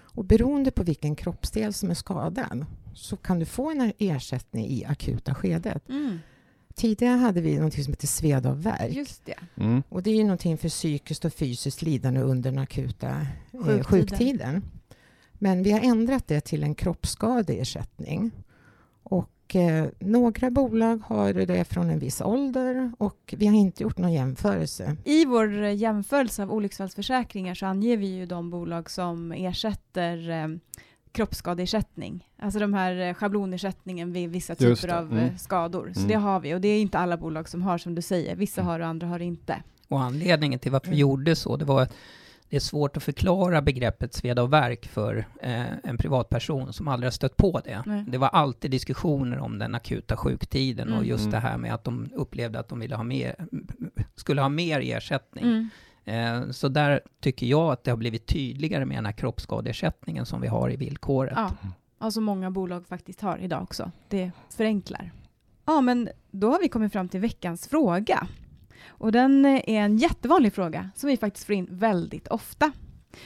Och 0.00 0.24
beroende 0.24 0.70
på 0.70 0.82
vilken 0.82 1.16
kroppsdel 1.16 1.72
som 1.72 1.90
är 1.90 1.94
skadad 1.94 2.66
så 2.98 3.16
kan 3.16 3.38
du 3.38 3.46
få 3.46 3.70
en 3.70 3.92
ersättning 3.98 4.66
i 4.66 4.84
akuta 4.84 5.34
skedet. 5.34 5.88
Mm. 5.88 6.18
Tidigare 6.74 7.16
hade 7.16 7.40
vi 7.40 7.58
något 7.58 7.74
som 7.74 7.92
heter 7.92 8.06
sved 8.06 8.46
av 8.46 8.62
värk. 8.62 8.92
Just 8.92 9.26
det. 9.26 9.62
Mm. 9.62 9.82
Och 9.88 10.02
det 10.02 10.10
är 10.10 10.22
någonting 10.22 10.58
för 10.58 10.68
psykiskt 10.68 11.24
och 11.24 11.32
fysiskt 11.32 11.82
lidande 11.82 12.20
under 12.20 12.50
den 12.50 12.58
akuta 12.58 13.08
eh, 13.08 13.26
sjuktiden. 13.52 13.84
sjuktiden. 13.84 14.64
Men 15.32 15.62
vi 15.62 15.72
har 15.72 15.80
ändrat 15.80 16.28
det 16.28 16.40
till 16.40 16.62
en 16.62 16.74
kroppsskadeersättning. 16.74 18.30
Och 19.02 19.30
och, 19.48 19.56
eh, 19.56 19.88
några 19.98 20.50
bolag 20.50 21.02
har 21.06 21.32
det 21.32 21.64
från 21.64 21.90
en 21.90 21.98
viss 21.98 22.20
ålder 22.20 22.92
och 22.98 23.34
vi 23.36 23.46
har 23.46 23.54
inte 23.54 23.82
gjort 23.82 23.98
någon 23.98 24.12
jämförelse. 24.12 24.96
I 25.04 25.24
vår 25.24 25.54
jämförelse 25.64 26.42
av 26.42 26.52
olycksfallsförsäkringar 26.52 27.54
så 27.54 27.66
anger 27.66 27.96
vi 27.96 28.06
ju 28.06 28.26
de 28.26 28.50
bolag 28.50 28.90
som 28.90 29.32
ersätter 29.32 30.30
eh, 30.30 30.48
kroppsskadeersättning. 31.18 32.28
Alltså 32.38 32.58
de 32.58 32.74
här 32.74 33.00
eh, 33.00 33.14
schablonersättningen 33.14 34.12
vid 34.12 34.30
vissa 34.30 34.54
typer 34.54 34.88
av 34.88 35.12
mm. 35.12 35.24
Eh, 35.24 35.36
skador. 35.36 35.90
Så 35.94 36.00
mm. 36.00 36.08
det 36.08 36.14
har 36.14 36.40
vi 36.40 36.54
och 36.54 36.60
det 36.60 36.68
är 36.68 36.80
inte 36.80 36.98
alla 36.98 37.16
bolag 37.16 37.48
som 37.48 37.62
har 37.62 37.78
som 37.78 37.94
du 37.94 38.02
säger. 38.02 38.36
Vissa 38.36 38.60
mm. 38.60 38.70
har 38.70 38.80
och 38.80 38.86
andra 38.86 39.06
har 39.06 39.20
inte. 39.20 39.62
Och 39.88 40.00
anledningen 40.00 40.58
till 40.58 40.72
varför 40.72 40.90
vi 40.90 40.96
gjorde 40.96 41.36
så, 41.36 41.56
det 41.56 41.64
var 41.64 41.82
att 41.82 41.94
det 42.48 42.56
är 42.56 42.60
svårt 42.60 42.96
att 42.96 43.02
förklara 43.02 43.62
begreppet 43.62 44.14
sveda 44.14 44.42
och 44.42 44.52
verk 44.52 44.88
för 44.88 45.26
eh, 45.40 45.78
en 45.84 45.98
privatperson 45.98 46.72
som 46.72 46.88
aldrig 46.88 47.06
har 47.06 47.12
stött 47.12 47.36
på 47.36 47.60
det. 47.64 47.82
Nej. 47.86 48.04
Det 48.08 48.18
var 48.18 48.28
alltid 48.28 48.70
diskussioner 48.70 49.38
om 49.38 49.58
den 49.58 49.74
akuta 49.74 50.16
sjuktiden 50.16 50.88
mm. 50.88 50.98
och 50.98 51.04
just 51.04 51.22
mm. 51.22 51.30
det 51.30 51.38
här 51.38 51.58
med 51.58 51.74
att 51.74 51.84
de 51.84 52.08
upplevde 52.14 52.58
att 52.58 52.68
de 52.68 52.80
ville 52.80 52.96
ha 52.96 53.02
mer, 53.02 53.34
skulle 54.14 54.40
ha 54.40 54.48
mer 54.48 54.80
ersättning. 54.80 55.70
Eh, 56.08 56.50
så 56.50 56.68
där 56.68 57.00
tycker 57.20 57.46
jag 57.46 57.72
att 57.72 57.84
det 57.84 57.90
har 57.90 57.96
blivit 57.96 58.26
tydligare 58.26 58.84
med 58.84 58.96
den 58.96 59.06
här 59.06 59.12
kroppsskadeersättningen 59.12 60.26
som 60.26 60.40
vi 60.40 60.48
har 60.48 60.72
i 60.72 60.76
villkoret. 60.76 61.32
Ja, 61.36 61.52
alltså 61.98 62.20
många 62.20 62.50
bolag 62.50 62.86
faktiskt 62.86 63.20
har 63.20 63.38
idag 63.38 63.62
också. 63.62 63.90
Det 64.08 64.30
förenklar. 64.50 65.12
Ja, 65.64 65.80
men 65.80 66.08
då 66.30 66.50
har 66.52 66.60
vi 66.60 66.68
kommit 66.68 66.92
fram 66.92 67.08
till 67.08 67.20
veckans 67.20 67.68
fråga. 67.68 68.26
Och 68.86 69.12
den 69.12 69.44
är 69.46 69.68
en 69.68 69.96
jättevanlig 69.96 70.52
fråga 70.52 70.90
som 70.94 71.08
vi 71.08 71.16
faktiskt 71.16 71.46
får 71.46 71.54
in 71.54 71.68
väldigt 71.70 72.28
ofta. 72.28 72.72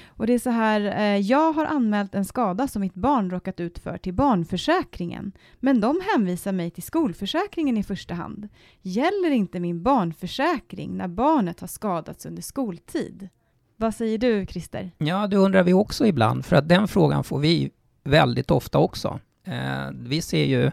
Och 0.07 0.27
det 0.27 0.35
är 0.35 0.38
så 0.38 0.51
här, 0.51 0.81
eh, 0.81 1.18
jag 1.18 1.53
har 1.53 1.64
anmält 1.64 2.14
en 2.14 2.25
skada 2.25 2.68
som 2.68 2.81
mitt 2.81 2.95
barn 2.95 3.31
råkat 3.31 3.61
ut 3.61 3.79
för 3.79 3.99
till 3.99 4.14
barnförsäkringen, 4.14 5.33
men 5.61 5.81
de 5.81 6.01
hänvisar 6.12 6.53
mig 6.53 6.71
till 6.71 6.83
skolförsäkringen 6.83 7.77
i 7.77 7.83
första 7.83 8.14
hand. 8.14 8.49
Gäller 8.83 9.31
inte 9.31 9.61
min 9.61 9.83
barnförsäkring 9.83 10.97
när 10.97 11.09
barnet 11.09 11.61
har 11.61 11.68
skadats 11.68 12.27
under 12.27 12.42
skoltid? 12.42 13.29
Vad 13.77 13.95
säger 13.95 14.18
du, 14.18 14.47
Christer? 14.47 14.90
Ja, 14.99 15.27
det 15.27 15.37
undrar 15.37 15.62
vi 15.62 15.73
också 15.73 16.07
ibland, 16.07 16.45
för 16.45 16.57
att 16.57 16.68
den 16.68 16.88
frågan 16.88 17.25
får 17.25 17.38
vi 17.38 17.71
väldigt 18.05 18.51
ofta 18.51 18.79
också. 18.79 19.21
Eh, 19.45 19.90
vi 19.92 20.23
ser 20.23 20.45
ju 20.45 20.71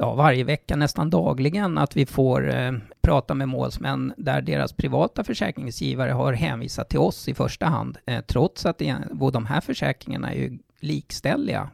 ja, 0.00 0.14
varje 0.14 0.44
vecka, 0.44 0.76
nästan 0.76 1.10
dagligen, 1.10 1.78
att 1.78 1.96
vi 1.96 2.06
får 2.06 2.54
eh, 2.54 2.72
prata 3.00 3.34
med 3.34 3.48
målsmän 3.48 4.12
där 4.16 4.42
deras 4.42 4.72
privata 4.72 5.24
försäkringsgivare 5.24 6.10
har 6.10 6.32
hänvisat 6.32 6.88
till 6.88 6.98
oss 6.98 7.28
i 7.28 7.34
första 7.34 7.66
hand, 7.66 7.98
eh, 8.06 8.20
trots 8.20 8.66
att 8.66 8.78
det, 8.78 8.96
de 9.32 9.46
här 9.46 9.60
försäkringarna 9.60 10.32
är 10.32 10.36
ju 10.36 10.58
likställiga 10.80 11.70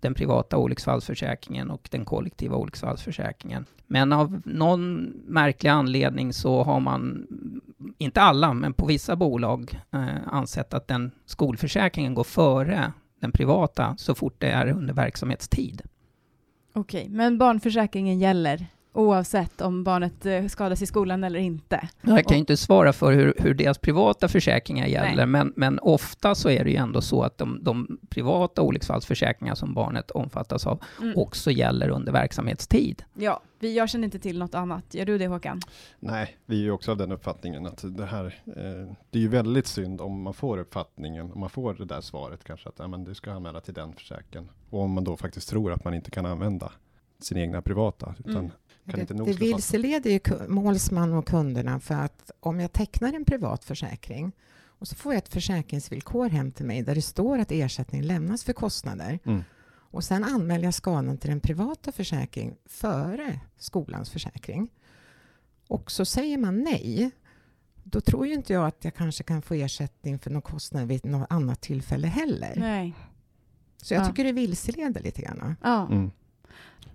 den 0.00 0.14
privata 0.14 0.56
olycksfallsförsäkringen 0.56 1.70
och 1.70 1.88
den 1.90 2.04
kollektiva 2.04 2.56
olycksfallsförsäkringen. 2.56 3.66
Men 3.86 4.12
av 4.12 4.42
någon 4.44 5.12
märklig 5.26 5.70
anledning 5.70 6.32
så 6.32 6.62
har 6.62 6.80
man, 6.80 7.26
inte 7.98 8.20
alla, 8.20 8.54
men 8.54 8.72
på 8.72 8.86
vissa 8.86 9.16
bolag 9.16 9.80
eh, 9.92 10.06
ansett 10.26 10.74
att 10.74 10.88
den 10.88 11.10
skolförsäkringen 11.26 12.14
går 12.14 12.24
före 12.24 12.92
den 13.20 13.32
privata 13.32 13.94
så 13.98 14.14
fort 14.14 14.34
det 14.38 14.50
är 14.50 14.66
under 14.68 14.94
verksamhetstid. 14.94 15.82
Okej, 16.72 17.08
men 17.08 17.38
barnförsäkringen 17.38 18.18
gäller? 18.18 18.66
Oavsett 18.92 19.60
om 19.60 19.84
barnet 19.84 20.26
eh, 20.26 20.46
skadas 20.46 20.82
i 20.82 20.86
skolan 20.86 21.24
eller 21.24 21.38
inte. 21.38 21.88
Jag 22.00 22.24
kan 22.24 22.36
inte 22.36 22.56
svara 22.56 22.92
för 22.92 23.12
hur, 23.12 23.34
hur 23.38 23.54
deras 23.54 23.78
privata 23.78 24.28
försäkringar 24.28 24.86
gäller, 24.86 25.26
men, 25.26 25.52
men 25.56 25.78
ofta 25.78 26.34
så 26.34 26.50
är 26.50 26.64
det 26.64 26.70
ju 26.70 26.76
ändå 26.76 27.00
så 27.00 27.22
att 27.22 27.38
de, 27.38 27.64
de 27.64 27.98
privata 28.08 28.62
olycksfallsförsäkringar 28.62 29.54
som 29.54 29.74
barnet 29.74 30.10
omfattas 30.10 30.66
av 30.66 30.82
mm. 31.02 31.18
också 31.18 31.50
gäller 31.50 31.88
under 31.88 32.12
verksamhetstid. 32.12 33.02
Ja, 33.14 33.42
vi, 33.58 33.76
jag 33.76 33.90
känner 33.90 34.04
inte 34.04 34.18
till 34.18 34.38
något 34.38 34.54
annat. 34.54 34.94
Gör 34.94 35.06
du 35.06 35.18
det 35.18 35.26
Håkan? 35.26 35.60
Nej, 35.98 36.36
vi 36.46 36.58
är 36.58 36.62
ju 36.62 36.70
också 36.70 36.90
av 36.90 36.96
den 36.96 37.12
uppfattningen 37.12 37.66
att 37.66 37.84
det 37.96 38.06
här, 38.06 38.24
eh, 38.46 38.94
det 39.10 39.18
är 39.18 39.22
ju 39.22 39.28
väldigt 39.28 39.66
synd 39.66 40.00
om 40.00 40.22
man 40.22 40.34
får 40.34 40.58
uppfattningen, 40.58 41.32
om 41.32 41.40
man 41.40 41.50
får 41.50 41.74
det 41.74 41.84
där 41.84 42.00
svaret 42.00 42.44
kanske 42.44 42.68
att 42.68 42.78
ja, 42.78 42.88
men 42.88 43.04
du 43.04 43.14
ska 43.14 43.32
anmäla 43.32 43.60
till 43.60 43.74
den 43.74 43.92
försäkringen. 43.92 44.50
Och 44.70 44.80
om 44.80 44.90
man 44.90 45.04
då 45.04 45.16
faktiskt 45.16 45.48
tror 45.48 45.72
att 45.72 45.84
man 45.84 45.94
inte 45.94 46.10
kan 46.10 46.26
använda 46.26 46.72
sin 47.18 47.38
egna 47.38 47.62
privata, 47.62 48.14
utan 48.18 48.36
mm. 48.36 48.50
Kan 48.84 48.94
det, 48.94 49.00
inte 49.00 49.14
nog 49.14 49.26
det 49.26 49.32
vilseleder 49.32 50.10
ju 50.10 50.20
målsman 50.48 51.12
och 51.12 51.26
kunderna 51.26 51.80
för 51.80 51.94
att 51.94 52.30
om 52.40 52.60
jag 52.60 52.72
tecknar 52.72 53.12
en 53.12 53.24
privat 53.24 53.64
försäkring 53.64 54.32
och 54.64 54.88
så 54.88 54.96
får 54.96 55.12
jag 55.12 55.18
ett 55.18 55.32
försäkringsvillkor 55.32 56.28
hem 56.28 56.52
till 56.52 56.66
mig 56.66 56.82
där 56.82 56.94
det 56.94 57.02
står 57.02 57.38
att 57.38 57.52
ersättning 57.52 58.02
lämnas 58.02 58.44
för 58.44 58.52
kostnader 58.52 59.18
mm. 59.24 59.44
och 59.70 60.04
sen 60.04 60.24
anmäler 60.24 60.64
jag 60.64 60.74
skadan 60.74 61.18
till 61.18 61.30
den 61.30 61.40
privata 61.40 61.92
försäkring 61.92 62.56
före 62.66 63.40
skolans 63.56 64.10
försäkring 64.10 64.68
och 65.68 65.90
så 65.90 66.04
säger 66.04 66.38
man 66.38 66.62
nej 66.62 67.10
då 67.84 68.00
tror 68.00 68.26
ju 68.26 68.34
inte 68.34 68.52
jag 68.52 68.66
att 68.66 68.84
jag 68.84 68.94
kanske 68.94 69.24
kan 69.24 69.42
få 69.42 69.54
ersättning 69.54 70.18
för 70.18 70.30
någon 70.30 70.42
kostnad 70.42 70.88
vid 70.88 71.04
något 71.04 71.26
annat 71.30 71.60
tillfälle 71.60 72.08
heller. 72.08 72.54
Nej. 72.56 72.94
Så 73.76 73.94
jag 73.94 74.02
ja. 74.02 74.06
tycker 74.06 74.24
det 74.24 74.32
vilseleder 74.32 75.02
lite 75.02 75.22
grann. 75.22 75.56
Ja. 75.62 75.86
Mm. 75.86 76.10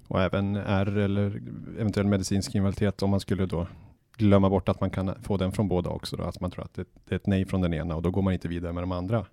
Och 0.07 0.21
även 0.21 0.55
R 0.55 0.97
eller 0.97 1.41
eventuell 1.79 2.07
medicinsk 2.07 2.55
invaliditet 2.55 3.01
om 3.01 3.09
man 3.09 3.19
skulle 3.19 3.45
då 3.45 3.67
glömma 4.17 4.49
bort 4.49 4.69
att 4.69 4.81
man 4.81 4.89
kan 4.89 5.11
få 5.23 5.37
den 5.37 5.51
från 5.51 5.67
båda 5.67 5.89
också. 5.89 6.15
Då, 6.15 6.23
att 6.23 6.39
man 6.39 6.51
tror 6.51 6.63
att 6.63 6.73
det, 6.73 6.85
är 7.09 7.15
ett 7.15 7.27
nej 7.27 7.45
från 7.45 7.61
den 7.61 7.73
ena 7.73 7.95
och 7.95 8.01
då 8.01 8.11
går 8.11 8.21
man 8.21 8.33
inte 8.33 8.47
vidare 8.47 8.73
med 8.73 8.83
de 8.83 8.91
andra 8.91 9.25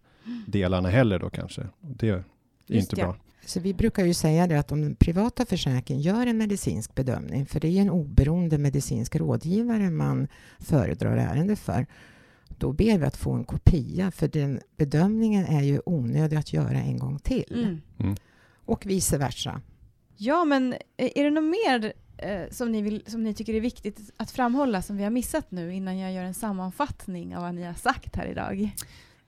delarna 0.46 0.88
heller 0.88 1.18
då 1.18 1.30
kanske. 1.30 1.66
Det 1.80 2.08
är 2.08 2.24
Just 2.66 2.92
inte 2.92 3.00
ja. 3.00 3.06
bra. 3.06 3.16
Så 3.46 3.60
vi 3.60 3.74
brukar 3.74 4.04
ju 4.04 4.14
säga 4.14 4.46
det 4.46 4.58
att 4.58 4.72
om 4.72 4.80
den 4.80 4.94
privata 4.94 5.46
försäkringen 5.46 6.02
gör 6.02 6.26
en 6.26 6.38
medicinsk 6.38 6.94
bedömning, 6.94 7.46
för 7.46 7.60
det 7.60 7.68
är 7.68 7.80
en 7.80 7.90
oberoende 7.90 8.58
medicinsk 8.58 9.16
rådgivare 9.16 9.90
man 9.90 10.28
föredrar 10.58 11.16
ärende 11.16 11.56
för, 11.56 11.86
då 12.48 12.72
ber 12.72 12.98
vi 12.98 13.04
att 13.04 13.16
få 13.16 13.32
en 13.32 13.44
kopia, 13.44 14.10
för 14.10 14.28
den 14.28 14.60
bedömningen 14.76 15.44
är 15.44 15.62
ju 15.62 15.80
onödig 15.86 16.36
att 16.36 16.52
göra 16.52 16.80
en 16.80 16.98
gång 16.98 17.18
till. 17.18 17.80
Mm. 17.98 18.16
Och 18.64 18.86
vice 18.86 19.18
versa. 19.18 19.60
Ja, 20.16 20.44
men 20.44 20.72
eh, 20.72 21.12
är 21.14 21.24
det 21.24 21.30
något 21.30 21.44
mer 21.44 21.92
eh, 22.18 22.50
som, 22.50 22.72
ni 22.72 22.82
vill, 22.82 23.02
som 23.06 23.22
ni 23.22 23.34
tycker 23.34 23.54
är 23.54 23.60
viktigt 23.60 24.10
att 24.16 24.30
framhålla 24.30 24.82
som 24.82 24.96
vi 24.96 25.02
har 25.04 25.10
missat 25.10 25.50
nu 25.50 25.74
innan 25.74 25.98
jag 25.98 26.12
gör 26.12 26.24
en 26.24 26.34
sammanfattning 26.34 27.36
av 27.36 27.42
vad 27.42 27.54
ni 27.54 27.62
har 27.62 27.74
sagt 27.74 28.16
här 28.16 28.26
idag? 28.26 28.74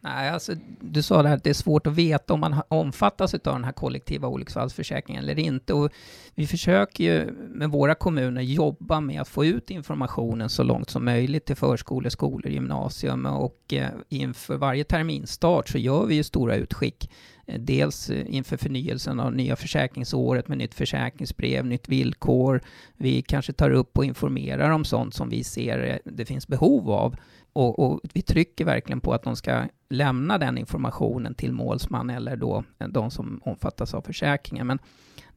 Nej, 0.04 0.28
alltså, 0.28 0.54
du 0.80 1.02
sa 1.02 1.22
det 1.22 1.28
här 1.28 1.36
att 1.36 1.44
det 1.44 1.50
är 1.50 1.54
svårt 1.54 1.86
att 1.86 1.94
veta 1.94 2.34
om 2.34 2.40
man 2.40 2.62
omfattas 2.68 3.34
av 3.34 3.40
den 3.42 3.64
här 3.64 3.72
kollektiva 3.72 4.28
olycksfallsförsäkringen 4.28 5.22
eller 5.22 5.38
inte. 5.38 5.74
Och 5.74 5.90
vi 6.34 6.46
försöker 6.46 7.04
ju 7.04 7.32
med 7.32 7.70
våra 7.70 7.94
kommuner 7.94 8.42
jobba 8.42 9.00
med 9.00 9.20
att 9.20 9.28
få 9.28 9.44
ut 9.44 9.70
informationen 9.70 10.48
så 10.48 10.62
långt 10.62 10.90
som 10.90 11.04
möjligt 11.04 11.44
till 11.44 11.56
förskolor, 11.56 12.10
skolor, 12.10 12.48
gymnasium 12.48 13.26
och 13.26 13.72
eh, 13.72 13.88
inför 14.08 14.56
varje 14.56 14.84
terminstart 14.84 15.68
så 15.68 15.78
gör 15.78 16.06
vi 16.06 16.14
ju 16.14 16.22
stora 16.22 16.56
utskick. 16.56 17.10
Eh, 17.46 17.60
dels 17.60 18.10
inför 18.10 18.56
förnyelsen 18.56 19.20
av 19.20 19.34
nya 19.34 19.56
försäkringsåret 19.56 20.48
med 20.48 20.58
nytt 20.58 20.74
försäkringsbrev, 20.74 21.66
nytt 21.66 21.88
villkor. 21.88 22.60
Vi 22.96 23.22
kanske 23.22 23.52
tar 23.52 23.70
upp 23.70 23.98
och 23.98 24.04
informerar 24.04 24.70
om 24.70 24.84
sånt 24.84 25.14
som 25.14 25.28
vi 25.28 25.44
ser 25.44 25.86
eh, 25.86 26.12
det 26.12 26.24
finns 26.24 26.48
behov 26.48 26.90
av. 26.90 27.16
Och, 27.54 27.78
och 27.78 28.00
vi 28.14 28.22
trycker 28.22 28.64
verkligen 28.64 29.00
på 29.00 29.12
att 29.12 29.22
de 29.22 29.36
ska 29.36 29.64
lämna 29.88 30.38
den 30.38 30.58
informationen 30.58 31.34
till 31.34 31.52
målsman 31.52 32.10
eller 32.10 32.36
då 32.36 32.64
de 32.88 33.10
som 33.10 33.40
omfattas 33.44 33.94
av 33.94 34.00
försäkringen. 34.00 34.66
Men 34.66 34.78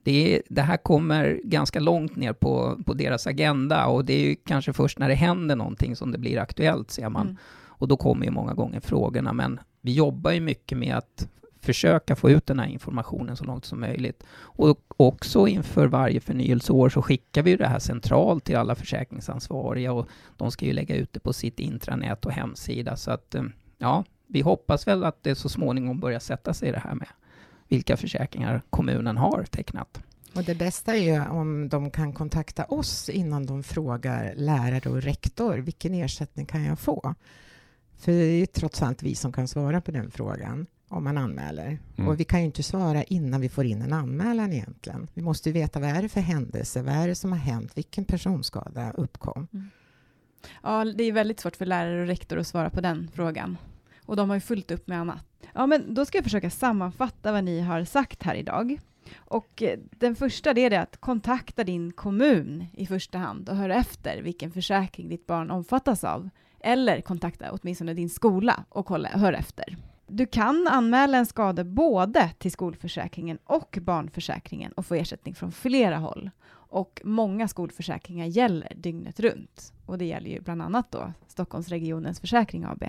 det, 0.04 0.36
är, 0.36 0.42
det 0.50 0.62
här 0.62 0.78
kommer 0.78 1.42
ganska 1.44 1.80
långt 1.80 2.16
ner 2.16 2.34
på, 2.34 2.80
på 2.86 2.94
deras 2.94 3.28
agenda 3.28 3.86
och 3.86 4.06
det 4.06 4.14
är 4.14 4.30
ju 4.30 4.36
kanske 4.36 4.74
först 4.74 5.00
när 5.00 5.10
det 5.10 5.16
händer 5.16 5.56
någonting 5.56 5.96
som 5.96 6.12
det 6.12 6.18
blir 6.18 6.40
aktuellt, 6.40 6.92
ser 6.92 7.10
man. 7.10 7.28
Mm. 7.28 7.38
Och 7.80 7.88
då 7.88 7.98
kommer 7.98 8.26
ju 8.26 8.32
många 8.32 8.54
gånger 8.54 8.80
frågorna, 8.80 9.34
men 9.34 9.60
vi 9.82 9.94
jobbar 9.94 10.32
ju 10.32 10.42
mycket 10.42 10.78
med 10.78 10.96
att 10.96 11.28
försöka 11.68 12.16
få 12.16 12.30
ut 12.30 12.46
den 12.46 12.60
här 12.60 12.68
informationen 12.68 13.38
så 13.38 13.44
långt 13.44 13.66
som 13.66 13.80
möjligt. 13.80 14.24
Och 14.40 14.80
också 14.98 15.48
inför 15.48 15.88
varje 15.88 16.20
förnyelseår 16.20 16.90
så 16.90 17.02
skickar 17.02 17.44
vi 17.44 17.56
det 17.56 17.68
här 17.68 17.80
centralt 17.80 18.44
till 18.44 18.58
alla 18.58 18.76
försäkringsansvariga 18.76 19.94
och 19.94 20.08
de 20.38 20.52
ska 20.52 20.66
ju 20.66 20.74
lägga 20.74 20.96
ut 20.96 21.14
det 21.14 21.20
på 21.20 21.34
sitt 21.34 21.60
intranät 21.60 22.26
och 22.26 22.32
hemsida. 22.32 22.96
Så 22.96 23.12
att, 23.12 23.36
eh, 23.36 23.44
ja, 23.78 24.04
vi 24.28 24.42
hoppas 24.42 24.88
väl 24.88 25.04
att 25.04 25.24
det 25.24 25.36
så 25.36 25.50
småningom 25.50 26.00
börjar 26.00 26.20
sätta 26.20 26.54
sig 26.54 26.72
det 26.72 26.80
här 26.80 26.96
med 26.96 27.08
vilka 27.68 27.98
försäkringar 27.98 28.62
kommunen 28.70 29.18
har 29.18 29.44
tecknat. 29.44 30.02
Och 30.36 30.44
det 30.44 30.56
bästa 30.56 30.96
är 30.96 31.04
ju 31.04 31.22
om 31.30 31.70
de 31.70 31.92
kan 31.92 32.14
kontakta 32.14 32.66
oss 32.66 33.10
innan 33.10 33.46
de 33.46 33.64
frågar 33.64 34.34
lärare 34.36 34.90
och 34.90 35.02
rektor, 35.02 35.58
vilken 35.58 35.94
ersättning 35.94 36.46
kan 36.46 36.64
jag 36.64 36.80
få? 36.80 37.16
För 37.98 38.12
det 38.12 38.18
är 38.18 38.40
ju 38.40 38.46
trots 38.46 38.82
allt 38.82 39.04
vi 39.04 39.16
som 39.16 39.32
kan 39.32 39.48
svara 39.48 39.82
på 39.82 39.92
den 39.92 40.12
frågan 40.12 40.68
om 40.88 41.04
man 41.04 41.18
anmäler. 41.18 41.80
Mm. 41.98 42.08
Och 42.08 42.20
vi 42.20 42.24
kan 42.24 42.40
ju 42.40 42.46
inte 42.46 42.64
svara 42.64 43.04
innan 43.04 43.42
vi 43.42 43.50
får 43.50 43.66
in 43.66 43.82
en 43.82 43.94
anmälan 43.94 44.54
egentligen. 44.54 45.08
Vi 45.14 45.22
måste 45.22 45.50
ju 45.50 45.54
veta 45.54 45.80
vad 45.80 45.90
är 45.90 46.02
det 46.02 46.10
för 46.10 46.22
händelse, 46.22 46.82
vad 46.82 46.94
är 46.94 47.08
det 47.08 47.16
som 47.16 47.32
har 47.32 47.40
hänt, 47.40 47.72
vilken 47.78 48.06
personskada 48.06 48.92
uppkom? 48.92 49.48
Ja, 50.64 50.86
det 50.86 51.04
är 51.04 51.12
väldigt 51.12 51.40
svårt 51.40 51.56
för 51.56 51.66
lärare 51.66 52.02
och 52.02 52.08
rektor 52.08 52.40
att 52.40 52.48
svara 52.48 52.70
på 52.70 52.82
den 52.82 53.12
frågan. 53.14 53.58
Och 54.06 54.16
de 54.16 54.30
har 54.30 54.36
ju 54.36 54.42
fullt 54.42 54.72
upp 54.72 54.88
med 54.88 55.00
annat. 55.00 55.26
Ja, 55.54 55.68
men 55.68 55.94
då 55.94 56.06
ska 56.06 56.18
jag 56.18 56.26
försöka 56.26 56.50
sammanfatta 56.50 57.32
vad 57.32 57.44
ni 57.44 57.60
har 57.60 57.84
sagt 57.84 58.24
här 58.24 58.36
idag. 58.36 58.80
Och 59.18 59.64
eh, 59.64 59.80
den 59.92 60.16
första 60.16 60.54
det 60.54 60.62
är 60.62 60.70
det 60.70 60.82
att 60.82 60.98
kontakta 60.98 61.64
din 61.64 61.92
kommun 61.92 62.66
i 62.74 62.86
första 62.86 63.18
hand 63.18 63.50
och 63.50 63.56
hör 63.56 63.70
efter 63.70 64.22
vilken 64.22 64.52
försäkring 64.52 65.10
ditt 65.10 65.28
barn 65.28 65.52
omfattas 65.52 66.04
av. 66.04 66.30
Eller 66.60 67.02
kontakta 67.02 67.52
åtminstone 67.52 67.94
din 67.94 68.10
skola 68.10 68.64
och 68.70 68.86
kolla, 68.86 69.10
hör 69.10 69.34
efter. 69.34 69.78
Du 70.08 70.26
kan 70.26 70.68
anmäla 70.68 71.18
en 71.18 71.26
skada 71.26 71.64
både 71.64 72.30
till 72.38 72.52
skolförsäkringen 72.52 73.38
och 73.44 73.78
barnförsäkringen 73.82 74.72
och 74.72 74.86
få 74.86 74.96
ersättning 74.96 75.36
från 75.36 75.52
flera 75.52 75.98
håll. 75.98 76.30
Och 76.50 77.02
många 77.04 77.48
skolförsäkringar 77.48 78.26
gäller 78.26 78.74
dygnet 78.76 79.20
runt. 79.20 79.74
Och 79.86 79.98
det 79.98 80.06
gäller 80.06 80.30
ju 80.30 80.42
bland 80.42 80.62
annat 80.62 80.92
då 80.92 81.14
Stockholmsregionens 81.28 82.20
Försäkring 82.20 82.64
AB. 82.66 82.84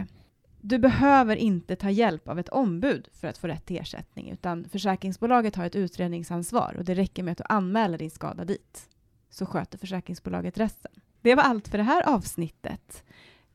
Du 0.61 0.79
behöver 0.79 1.37
inte 1.37 1.77
ta 1.77 1.91
hjälp 1.91 2.29
av 2.29 2.39
ett 2.39 2.49
ombud 2.49 3.09
för 3.13 3.29
att 3.29 3.39
få 3.39 3.47
rätt 3.47 3.67
till 3.67 3.79
ersättning, 3.79 4.31
utan 4.31 4.65
försäkringsbolaget 4.65 5.57
har 5.57 5.65
ett 5.65 5.77
utredningsansvar 5.77 6.75
och 6.79 6.85
det 6.85 6.95
räcker 6.95 7.23
med 7.23 7.33
att 7.33 7.39
du 7.39 7.45
anmäler 7.49 7.99
din 7.99 8.11
skada 8.11 8.45
dit. 8.45 8.89
Så 9.31 9.47
sköter 9.47 9.79
försäkringsbolaget 9.79 10.59
resten. 10.59 10.93
Det 11.21 11.35
var 11.35 11.43
allt 11.43 11.69
för 11.69 11.79
det 11.79 11.85
här 11.85 12.09
avsnittet. 12.09 13.05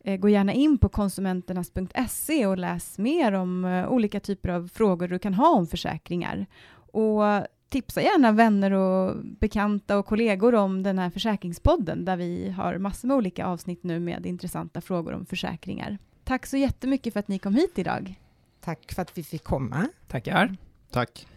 Eh, 0.04 0.18
Gå 0.18 0.30
gärna 0.30 0.54
in 0.54 0.78
på 0.78 0.89
konsumenternas.se 0.89 2.46
och 2.46 2.58
läs 2.58 2.98
mer 2.98 3.34
om 3.34 3.66
eh, 3.66 3.88
olika 3.88 4.20
typer 4.20 4.50
av 4.50 4.68
frågor 4.74 5.08
du 5.08 5.20
kan 5.20 5.34
ha 5.34 5.50
om 5.50 5.68
försäkringar. 5.68 6.46
Och 6.76 7.24
tipsa 7.70 8.02
gärna 8.02 8.32
vänner 8.32 8.72
och 8.72 9.16
bekanta 9.26 9.98
och 9.98 10.06
kollegor 10.06 10.56
om 10.56 10.84
den 10.84 11.00
här 11.00 11.10
försäkringspodden 11.10 12.06
där 12.06 12.18
vi 12.18 12.50
har 12.50 12.78
massor 12.78 13.08
med 13.08 13.18
olika 13.18 13.46
avsnitt 13.46 13.84
nu 13.84 14.00
med 14.00 14.26
intressanta 14.26 14.82
frågor 14.82 15.13
om 15.13 15.26
försäkringar. 15.26 15.98
Tack 16.24 16.46
så 16.46 16.58
jättemycket 16.58 17.13
för 17.13 17.20
att 17.20 17.28
ni 17.28 17.39
kom 17.39 17.56
hit 17.56 17.80
idag. 17.80 18.16
Tack 18.62 18.94
för 18.94 19.02
att 19.02 19.18
vi 19.18 19.24
fick 19.24 19.44
komma. 19.44 19.88
Tackar. 20.08 20.56
Tack. 20.92 21.28